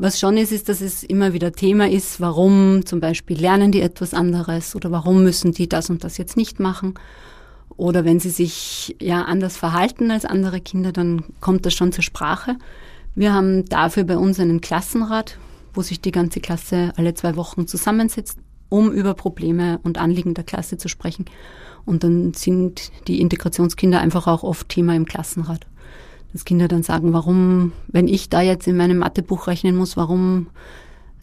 Was 0.00 0.20
schon 0.20 0.36
ist, 0.36 0.52
ist, 0.52 0.68
dass 0.68 0.80
es 0.80 1.02
immer 1.02 1.32
wieder 1.32 1.52
Thema 1.52 1.88
ist, 1.90 2.20
warum 2.20 2.86
zum 2.86 3.00
Beispiel 3.00 3.36
lernen 3.36 3.72
die 3.72 3.80
etwas 3.80 4.14
anderes 4.14 4.76
oder 4.76 4.92
warum 4.92 5.24
müssen 5.24 5.50
die 5.50 5.68
das 5.68 5.90
und 5.90 6.04
das 6.04 6.18
jetzt 6.18 6.36
nicht 6.36 6.60
machen. 6.60 6.94
Oder 7.76 8.04
wenn 8.04 8.20
sie 8.20 8.30
sich 8.30 8.94
ja 9.00 9.22
anders 9.22 9.56
verhalten 9.56 10.12
als 10.12 10.24
andere 10.24 10.60
Kinder, 10.60 10.92
dann 10.92 11.24
kommt 11.40 11.66
das 11.66 11.74
schon 11.74 11.90
zur 11.90 12.04
Sprache. 12.04 12.56
Wir 13.16 13.34
haben 13.34 13.64
dafür 13.64 14.04
bei 14.04 14.16
uns 14.16 14.38
einen 14.38 14.60
Klassenrat, 14.60 15.36
wo 15.74 15.82
sich 15.82 16.00
die 16.00 16.12
ganze 16.12 16.38
Klasse 16.38 16.92
alle 16.96 17.14
zwei 17.14 17.34
Wochen 17.34 17.66
zusammensetzt, 17.66 18.38
um 18.68 18.92
über 18.92 19.14
Probleme 19.14 19.80
und 19.82 19.98
Anliegen 19.98 20.34
der 20.34 20.44
Klasse 20.44 20.78
zu 20.78 20.88
sprechen. 20.88 21.24
Und 21.84 22.04
dann 22.04 22.34
sind 22.34 22.92
die 23.08 23.20
Integrationskinder 23.20 23.98
einfach 23.98 24.28
auch 24.28 24.44
oft 24.44 24.68
Thema 24.68 24.94
im 24.94 25.06
Klassenrat 25.06 25.66
dass 26.32 26.44
Kinder 26.44 26.68
dann 26.68 26.82
sagen, 26.82 27.12
warum, 27.12 27.72
wenn 27.88 28.08
ich 28.08 28.28
da 28.28 28.40
jetzt 28.40 28.66
in 28.68 28.76
meinem 28.76 28.98
Mathebuch 28.98 29.46
rechnen 29.46 29.76
muss, 29.76 29.96
warum 29.96 30.48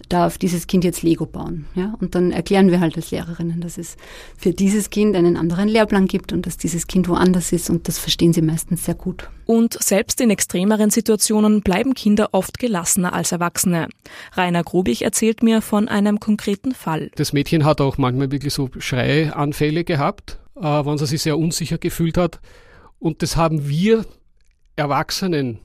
darf 0.10 0.38
dieses 0.38 0.68
Kind 0.68 0.84
jetzt 0.84 1.04
Lego 1.04 1.26
bauen? 1.26 1.66
Ja? 1.76 1.96
Und 2.00 2.16
dann 2.16 2.32
erklären 2.32 2.72
wir 2.72 2.80
halt 2.80 2.96
als 2.96 3.12
Lehrerinnen, 3.12 3.62
dass 3.62 3.78
es 3.78 3.98
für 4.38 4.52
dieses 4.52 4.90
Kind 4.90 5.16
einen 5.16 5.38
anderen 5.38 5.68
Lehrplan 5.70 6.08
gibt 6.08 6.34
und 6.34 6.46
dass 6.46 6.58
dieses 6.58 6.88
Kind 6.88 7.08
woanders 7.08 7.52
ist 7.52 7.70
und 7.70 7.88
das 7.88 7.98
verstehen 7.98 8.34
sie 8.34 8.42
meistens 8.42 8.86
sehr 8.86 8.96
gut. 8.96 9.30
Und 9.46 9.78
selbst 9.82 10.22
in 10.22 10.32
extremeren 10.32 10.90
Situationen 10.90 11.62
bleiben 11.62 11.94
Kinder 11.94 12.30
oft 12.32 12.60
gelassener 12.60 13.14
als 13.14 13.32
Erwachsene. 13.32 13.88
Rainer 14.34 14.64
Grubich 14.64 15.04
erzählt 15.04 15.44
mir 15.44 15.62
von 15.62 15.88
einem 15.88 16.20
konkreten 16.20 16.74
Fall. 16.74 17.12
Das 17.16 17.34
Mädchen 17.34 17.64
hat 17.64 17.80
auch 17.82 17.98
manchmal 17.98 18.32
wirklich 18.32 18.54
so 18.54 18.70
Schreianfälle 18.78 19.84
gehabt, 19.84 20.40
äh, 20.56 20.62
wenn 20.62 20.98
sie 20.98 21.06
sich 21.06 21.22
sehr 21.22 21.38
unsicher 21.38 21.78
gefühlt 21.78 22.18
hat. 22.18 22.40
Und 23.00 23.22
das 23.22 23.36
haben 23.38 23.68
wir 23.68 24.06
Erwachsenen 24.76 25.60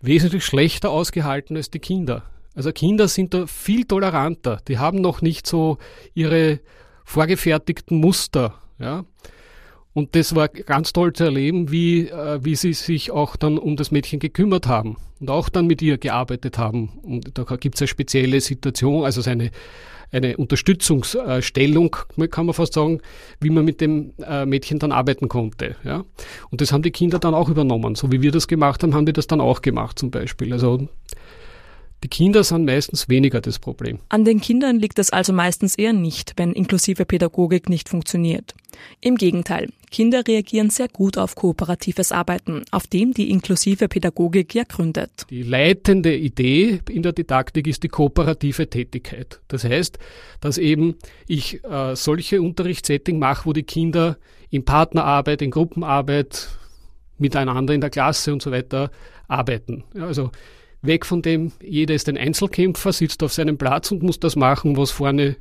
wesentlich 0.00 0.44
schlechter 0.44 0.90
ausgehalten 0.90 1.56
als 1.56 1.70
die 1.70 1.78
Kinder. 1.78 2.24
Also 2.54 2.72
Kinder 2.72 3.08
sind 3.08 3.34
da 3.34 3.46
viel 3.46 3.84
toleranter. 3.84 4.60
Die 4.68 4.78
haben 4.78 5.00
noch 5.00 5.22
nicht 5.22 5.46
so 5.46 5.78
ihre 6.14 6.60
vorgefertigten 7.04 7.98
Muster. 7.98 8.54
Ja. 8.78 9.04
Und 9.94 10.16
das 10.16 10.34
war 10.34 10.48
ganz 10.48 10.92
toll 10.92 11.12
zu 11.12 11.24
erleben, 11.24 11.70
wie, 11.70 12.08
äh, 12.08 12.40
wie 12.42 12.56
sie 12.56 12.72
sich 12.72 13.12
auch 13.12 13.36
dann 13.36 13.58
um 13.58 13.76
das 13.76 13.92
Mädchen 13.92 14.18
gekümmert 14.18 14.66
haben 14.66 14.96
und 15.20 15.30
auch 15.30 15.48
dann 15.48 15.66
mit 15.66 15.80
ihr 15.80 15.98
gearbeitet 15.98 16.58
haben. 16.58 16.90
Und 17.02 17.38
da 17.38 17.44
gibt 17.56 17.76
es 17.76 17.82
eine 17.82 17.88
spezielle 17.88 18.40
Situation, 18.40 19.04
also 19.04 19.20
seine 19.20 19.50
eine 20.14 20.36
Unterstützungsstellung, 20.36 21.96
kann 22.30 22.46
man 22.46 22.54
fast 22.54 22.74
sagen, 22.74 23.00
wie 23.40 23.50
man 23.50 23.64
mit 23.64 23.80
dem 23.80 24.12
äh, 24.18 24.46
Mädchen 24.46 24.78
dann 24.78 24.92
arbeiten 24.92 25.28
konnte. 25.28 25.76
Ja? 25.82 26.04
Und 26.50 26.60
das 26.60 26.72
haben 26.72 26.82
die 26.82 26.92
Kinder 26.92 27.18
dann 27.18 27.34
auch 27.34 27.48
übernommen. 27.48 27.96
So 27.96 28.12
wie 28.12 28.22
wir 28.22 28.30
das 28.30 28.46
gemacht 28.46 28.82
haben, 28.82 28.94
haben 28.94 29.06
die 29.06 29.12
das 29.12 29.26
dann 29.26 29.40
auch 29.40 29.60
gemacht 29.60 29.98
zum 29.98 30.10
Beispiel. 30.10 30.52
Also 30.52 30.88
die 32.02 32.08
Kinder 32.08 32.44
sind 32.44 32.66
meistens 32.66 33.08
weniger 33.08 33.40
das 33.40 33.58
Problem. 33.58 33.98
An 34.10 34.24
den 34.24 34.40
Kindern 34.40 34.78
liegt 34.78 34.98
es 34.98 35.10
also 35.10 35.32
meistens 35.32 35.74
eher 35.74 35.94
nicht, 35.94 36.34
wenn 36.36 36.52
inklusive 36.52 37.06
Pädagogik 37.06 37.68
nicht 37.68 37.88
funktioniert. 37.88 38.54
Im 39.00 39.16
Gegenteil, 39.16 39.70
Kinder 39.90 40.26
reagieren 40.26 40.70
sehr 40.70 40.88
gut 40.88 41.16
auf 41.16 41.34
kooperatives 41.34 42.12
Arbeiten, 42.12 42.64
auf 42.72 42.86
dem 42.86 43.14
die 43.14 43.30
inklusive 43.30 43.88
Pädagogik 43.88 44.54
ja 44.54 44.64
gründet. 44.64 45.10
Die 45.30 45.42
leitende 45.42 46.14
Idee 46.14 46.80
in 46.90 47.02
der 47.02 47.12
Didaktik 47.12 47.66
ist 47.66 47.82
die 47.84 47.88
kooperative 47.88 48.68
Tätigkeit. 48.68 49.40
Das 49.48 49.64
heißt, 49.64 49.98
dass 50.40 50.58
eben 50.58 50.96
ich 51.26 51.64
äh, 51.64 51.94
solche 51.94 52.42
Unterrichtssetting 52.42 53.18
mache, 53.18 53.46
wo 53.46 53.52
die 53.52 53.62
Kinder 53.62 54.18
in 54.50 54.64
Partnerarbeit, 54.64 55.42
in 55.42 55.50
Gruppenarbeit 55.50 56.48
miteinander 57.18 57.72
in 57.72 57.80
der 57.80 57.90
Klasse 57.90 58.32
und 58.32 58.42
so 58.42 58.50
weiter 58.50 58.90
arbeiten. 59.28 59.84
Ja, 59.94 60.06
also 60.06 60.30
weg 60.86 61.06
von 61.06 61.22
dem, 61.22 61.52
jeder 61.62 61.94
ist 61.94 62.08
ein 62.08 62.16
Einzelkämpfer, 62.16 62.92
sitzt 62.92 63.22
auf 63.22 63.32
seinem 63.32 63.58
Platz 63.58 63.90
und 63.90 64.02
muss 64.02 64.20
das 64.20 64.36
machen, 64.36 64.76
was 64.76 64.90
vorne 64.90 65.36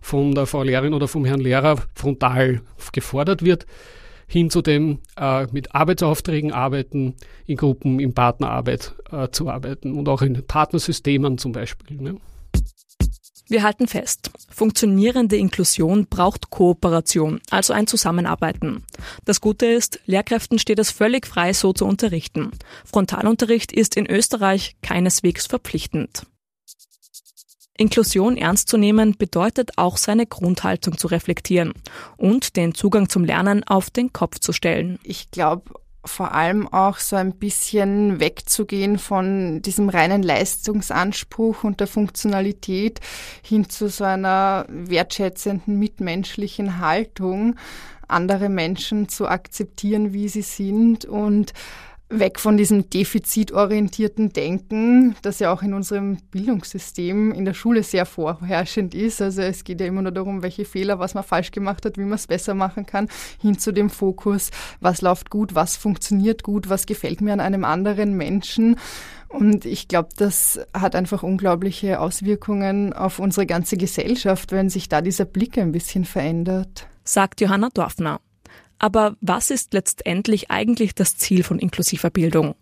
von 0.00 0.34
der 0.34 0.46
Frau 0.46 0.62
Lehrerin 0.62 0.94
oder 0.94 1.08
vom 1.08 1.24
Herrn 1.24 1.40
Lehrer 1.40 1.76
frontal 1.94 2.60
gefordert 2.92 3.44
wird, 3.44 3.66
hin 4.26 4.50
zu 4.50 4.62
dem 4.62 4.98
äh, 5.16 5.46
mit 5.52 5.74
Arbeitsaufträgen 5.74 6.52
arbeiten, 6.52 7.14
in 7.46 7.56
Gruppen, 7.56 8.00
in 8.00 8.14
Partnerarbeit 8.14 8.94
äh, 9.10 9.28
zu 9.30 9.48
arbeiten 9.48 9.92
und 9.92 10.08
auch 10.08 10.22
in 10.22 10.46
Partnersystemen 10.46 11.38
zum 11.38 11.52
Beispiel. 11.52 11.96
Ne? 11.96 12.16
Wir 13.50 13.62
halten 13.62 13.88
fest, 13.88 14.30
funktionierende 14.50 15.36
Inklusion 15.36 16.06
braucht 16.06 16.50
Kooperation, 16.50 17.40
also 17.48 17.72
ein 17.72 17.86
Zusammenarbeiten. 17.86 18.84
Das 19.24 19.40
Gute 19.40 19.64
ist, 19.64 20.00
Lehrkräften 20.04 20.58
steht 20.58 20.78
es 20.78 20.90
völlig 20.90 21.26
frei, 21.26 21.54
so 21.54 21.72
zu 21.72 21.86
unterrichten. 21.86 22.50
Frontalunterricht 22.84 23.72
ist 23.72 23.96
in 23.96 24.06
Österreich 24.06 24.76
keineswegs 24.82 25.46
verpflichtend. 25.46 26.26
Inklusion 27.78 28.36
ernst 28.36 28.68
zu 28.68 28.76
nehmen 28.76 29.16
bedeutet 29.16 29.78
auch 29.78 29.96
seine 29.96 30.26
Grundhaltung 30.26 30.98
zu 30.98 31.06
reflektieren 31.06 31.72
und 32.18 32.56
den 32.56 32.74
Zugang 32.74 33.08
zum 33.08 33.24
Lernen 33.24 33.64
auf 33.64 33.88
den 33.88 34.12
Kopf 34.12 34.40
zu 34.40 34.52
stellen. 34.52 34.98
Ich 35.04 35.30
glaube, 35.30 35.72
vor 36.04 36.32
allem 36.32 36.68
auch 36.68 36.98
so 36.98 37.16
ein 37.16 37.32
bisschen 37.32 38.20
wegzugehen 38.20 38.98
von 38.98 39.62
diesem 39.62 39.88
reinen 39.88 40.22
Leistungsanspruch 40.22 41.64
und 41.64 41.80
der 41.80 41.86
Funktionalität 41.86 43.00
hin 43.42 43.68
zu 43.68 43.88
so 43.88 44.04
einer 44.04 44.64
wertschätzenden 44.68 45.78
mitmenschlichen 45.78 46.78
Haltung, 46.80 47.56
andere 48.06 48.48
Menschen 48.48 49.08
zu 49.08 49.28
akzeptieren, 49.28 50.12
wie 50.12 50.28
sie 50.28 50.42
sind 50.42 51.04
und 51.04 51.52
weg 52.10 52.40
von 52.40 52.56
diesem 52.56 52.88
defizitorientierten 52.88 54.32
Denken, 54.32 55.14
das 55.22 55.40
ja 55.40 55.52
auch 55.52 55.62
in 55.62 55.74
unserem 55.74 56.16
Bildungssystem 56.30 57.32
in 57.32 57.44
der 57.44 57.54
Schule 57.54 57.82
sehr 57.82 58.06
vorherrschend 58.06 58.94
ist. 58.94 59.20
Also 59.20 59.42
es 59.42 59.64
geht 59.64 59.80
ja 59.80 59.86
immer 59.86 60.02
nur 60.02 60.12
darum, 60.12 60.42
welche 60.42 60.64
Fehler, 60.64 60.98
was 60.98 61.14
man 61.14 61.24
falsch 61.24 61.50
gemacht 61.50 61.84
hat, 61.84 61.98
wie 61.98 62.04
man 62.04 62.14
es 62.14 62.26
besser 62.26 62.54
machen 62.54 62.86
kann, 62.86 63.08
hin 63.40 63.58
zu 63.58 63.72
dem 63.72 63.90
Fokus, 63.90 64.50
was 64.80 65.02
läuft 65.02 65.28
gut, 65.30 65.54
was 65.54 65.76
funktioniert 65.76 66.42
gut, 66.42 66.68
was 66.70 66.86
gefällt 66.86 67.20
mir 67.20 67.32
an 67.34 67.40
einem 67.40 67.64
anderen 67.64 68.16
Menschen. 68.16 68.76
Und 69.28 69.66
ich 69.66 69.88
glaube, 69.88 70.08
das 70.16 70.58
hat 70.72 70.94
einfach 70.94 71.22
unglaubliche 71.22 72.00
Auswirkungen 72.00 72.94
auf 72.94 73.18
unsere 73.18 73.44
ganze 73.44 73.76
Gesellschaft, 73.76 74.52
wenn 74.52 74.70
sich 74.70 74.88
da 74.88 75.02
dieser 75.02 75.26
Blick 75.26 75.58
ein 75.58 75.72
bisschen 75.72 76.06
verändert. 76.06 76.86
Sagt 77.04 77.42
Johanna 77.42 77.68
Dorfner. 77.72 78.20
Aber 78.78 79.16
was 79.20 79.50
ist 79.50 79.74
letztendlich 79.74 80.50
eigentlich 80.50 80.94
das 80.94 81.16
Ziel 81.16 81.42
von 81.42 81.58
inklusiver 81.58 82.10
Bildung? 82.10 82.54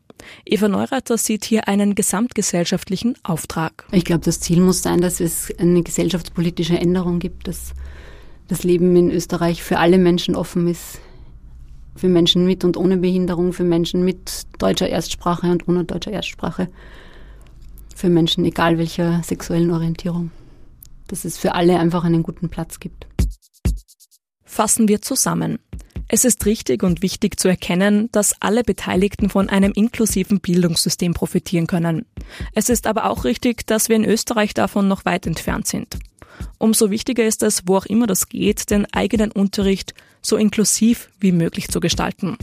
Eva 0.46 0.68
Neureiter 0.68 1.18
sieht 1.18 1.44
hier 1.44 1.68
einen 1.68 1.94
gesamtgesellschaftlichen 1.94 3.16
Auftrag. 3.22 3.87
Ich 3.92 4.05
glaube, 4.05 4.24
das 4.24 4.40
Ziel 4.40 4.61
muss 4.61 4.83
sein, 4.83 5.00
dass 5.00 5.20
es 5.20 5.52
eine 5.59 5.83
gesellschaftspolitische 5.83 6.79
Änderung 6.79 7.18
gibt, 7.18 7.48
dass 7.48 7.74
das 8.48 8.64
Leben 8.64 8.96
in 8.96 9.11
Österreich 9.11 9.62
für 9.62 9.79
alle 9.79 9.98
Menschen 9.98 10.35
offen 10.35 10.68
ist. 10.68 11.00
Für 11.96 12.09
Menschen 12.09 12.46
mit 12.46 12.64
und 12.64 12.76
ohne 12.76 12.96
Behinderung, 12.96 13.52
für 13.52 13.64
Menschen 13.64 14.05
mit 14.05 14.46
deutscher 14.59 14.88
Erstsprache 14.88 15.50
und 15.50 15.68
ohne 15.68 15.85
deutscher 15.85 16.12
Erstsprache. 16.12 16.68
Für 17.94 18.09
Menschen 18.09 18.44
egal 18.44 18.79
welcher 18.79 19.22
sexuellen 19.22 19.70
Orientierung. 19.70 20.31
Dass 21.09 21.24
es 21.24 21.38
für 21.38 21.55
alle 21.55 21.79
einfach 21.79 22.05
einen 22.05 22.22
guten 22.22 22.48
Platz 22.48 22.81
gibt. 22.81 23.07
Fassen 24.44 24.88
wir 24.88 25.02
zusammen. 25.02 25.59
Es 26.09 26.25
ist 26.25 26.47
richtig 26.47 26.83
und 26.85 27.03
wichtig 27.03 27.38
zu 27.40 27.49
erkennen, 27.49 28.09
dass 28.12 28.40
alle 28.40 28.62
Beteiligten 28.62 29.29
von 29.29 29.49
einem 29.49 29.73
inklusiven 29.73 30.40
Bildungssystem 30.40 31.14
profitieren 31.14 31.66
können. 31.66 32.07
Es 32.55 32.69
ist 32.69 32.87
aber 32.87 33.11
auch 33.11 33.25
richtig, 33.25 33.66
dass 33.66 33.88
wir 33.88 33.97
in 33.97 34.05
Österreich 34.05 34.55
davon 34.55 34.87
noch 34.87 35.05
weit 35.05 35.27
entfernt 35.27 35.66
sind. 35.66 35.99
Umso 36.59 36.90
wichtiger 36.90 37.25
ist 37.25 37.42
es, 37.42 37.62
wo 37.66 37.77
auch 37.77 37.87
immer 37.87 38.07
das 38.07 38.29
geht, 38.29 38.71
den 38.71 38.87
eigenen 38.92 39.33
Unterricht 39.33 39.95
so 40.23 40.37
inklusiv 40.37 41.11
wie 41.19 41.33
möglich 41.33 41.69
zu 41.69 41.81
gestalten. 41.81 42.37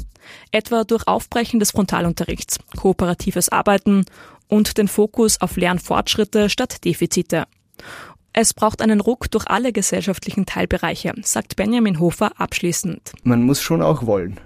Etwa 0.51 0.83
durch 0.83 1.07
Aufbrechen 1.07 1.59
des 1.59 1.71
Frontalunterrichts, 1.71 2.59
kooperatives 2.75 3.49
Arbeiten 3.49 4.05
und 4.47 4.77
den 4.77 4.87
Fokus 4.87 5.39
auf 5.41 5.57
Lernfortschritte 5.57 6.49
statt 6.49 6.83
Defizite. 6.85 7.45
Es 8.35 8.55
braucht 8.55 8.81
einen 8.81 8.99
Ruck 8.99 9.29
durch 9.29 9.47
alle 9.47 9.71
gesellschaftlichen 9.71 10.47
Teilbereiche, 10.47 11.13
sagt 11.21 11.55
Benjamin 11.55 11.99
Hofer 11.99 12.31
abschließend. 12.41 13.13
Man 13.23 13.43
muss 13.43 13.61
schon 13.61 13.83
auch 13.83 14.07
wollen 14.07 14.39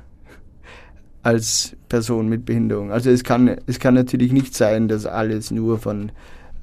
als 1.24 1.76
Person 1.88 2.28
mit 2.28 2.46
Behinderung. 2.46 2.92
Also 2.92 3.10
es 3.10 3.24
kann, 3.24 3.58
es 3.66 3.80
kann 3.80 3.94
natürlich 3.94 4.34
nicht 4.34 4.54
sein, 4.54 4.88
dass 4.88 5.06
alles 5.06 5.52
nur 5.52 5.80
von 5.80 6.12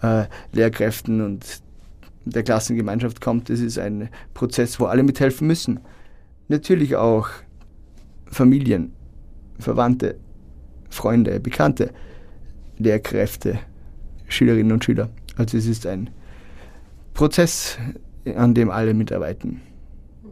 äh, 0.03 0.25
Lehrkräften 0.53 1.23
und 1.23 1.63
der 2.27 2.43
Klassengemeinschaft 2.43 3.21
kommt. 3.21 3.51
Es 3.51 3.61
ist 3.61 3.79
ein 3.79 4.11
Prozess, 4.35 4.79
wo 4.79 4.87
alle 4.87 5.03
mithelfen 5.03 5.47
müssen. 5.47 5.81
Natürlich 6.49 6.97
auch 6.97 7.29
Familien, 8.27 8.93
Verwandte, 9.59 10.17
Freunde, 10.91 11.41
Bekannte, 11.41 11.91
Lehrkräfte, 12.79 13.59
Schülerinnen 14.29 14.73
und 14.73 14.85
Schüler. 14.85 15.11
Also 15.37 15.57
es 15.57 15.67
ist 15.67 15.87
ein 15.87 16.11
Prozess, 17.15 17.79
an 18.35 18.55
dem 18.55 18.71
alle 18.71 18.93
mitarbeiten. 18.93 19.61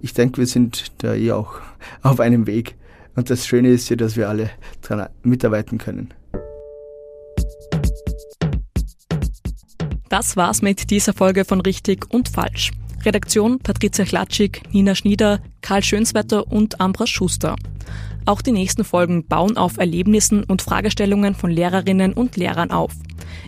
Ich 0.02 0.14
denke, 0.14 0.38
wir 0.38 0.46
sind 0.46 0.92
da 0.98 1.14
eh 1.14 1.30
auch 1.30 1.54
auf 2.02 2.20
einem 2.20 2.46
Weg. 2.46 2.74
Und 3.14 3.30
das 3.30 3.46
Schöne 3.46 3.68
ist 3.68 3.88
ja, 3.88 3.96
dass 3.96 4.16
wir 4.16 4.28
alle 4.28 4.50
daran 4.80 5.08
mitarbeiten 5.22 5.78
können. 5.78 6.12
Das 10.08 10.36
war's 10.36 10.60
mit 10.60 10.90
dieser 10.90 11.14
Folge 11.14 11.44
von 11.44 11.60
Richtig 11.60 12.12
und 12.12 12.28
Falsch. 12.28 12.72
Redaktion 13.04 13.58
Patricia 13.58 14.04
Klatschik, 14.04 14.62
Nina 14.72 14.94
Schnieder, 14.94 15.40
Karl 15.60 15.82
Schönswetter 15.82 16.50
und 16.50 16.80
Ambras 16.80 17.10
Schuster. 17.10 17.56
Auch 18.26 18.42
die 18.42 18.52
nächsten 18.52 18.84
Folgen 18.84 19.26
bauen 19.26 19.56
auf 19.56 19.78
Erlebnissen 19.78 20.44
und 20.44 20.62
Fragestellungen 20.62 21.34
von 21.34 21.50
Lehrerinnen 21.50 22.12
und 22.12 22.36
Lehrern 22.36 22.70
auf. 22.70 22.92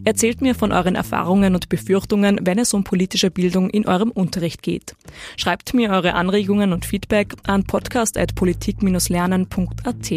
Erzählt 0.05 0.41
mir 0.41 0.55
von 0.55 0.73
euren 0.73 0.95
Erfahrungen 0.95 1.55
und 1.55 1.69
Befürchtungen, 1.69 2.41
wenn 2.43 2.59
es 2.59 2.73
um 2.75 2.85
politische 2.85 3.31
Bildung 3.31 3.71
in 3.71 3.87
eurem 3.87 4.11
Unterricht 4.11 4.63
geht. 4.63 4.95
Schreibt 5.37 5.75
mir 5.75 5.91
eure 5.91 6.15
Anregungen 6.15 6.73
und 6.73 6.85
Feedback 6.85 7.35
an 7.47 7.65
podcast.politik-lernen.at. 7.65 10.13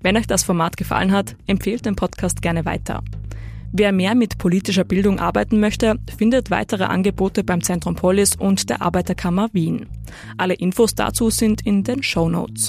Wenn 0.00 0.16
euch 0.16 0.26
das 0.26 0.42
Format 0.42 0.76
gefallen 0.76 1.12
hat, 1.12 1.36
empfehlt 1.46 1.86
den 1.86 1.94
Podcast 1.96 2.42
gerne 2.42 2.64
weiter. 2.64 3.04
Wer 3.74 3.92
mehr 3.92 4.14
mit 4.14 4.36
politischer 4.36 4.84
Bildung 4.84 5.18
arbeiten 5.18 5.58
möchte, 5.58 5.98
findet 6.18 6.50
weitere 6.50 6.84
Angebote 6.84 7.42
beim 7.42 7.62
Zentrum 7.62 7.94
Polis 7.94 8.36
und 8.36 8.68
der 8.68 8.82
Arbeiterkammer 8.82 9.48
Wien. 9.54 9.86
Alle 10.36 10.52
Infos 10.52 10.94
dazu 10.94 11.30
sind 11.30 11.64
in 11.64 11.82
den 11.82 12.02
Show 12.02 12.28
Notes. 12.28 12.68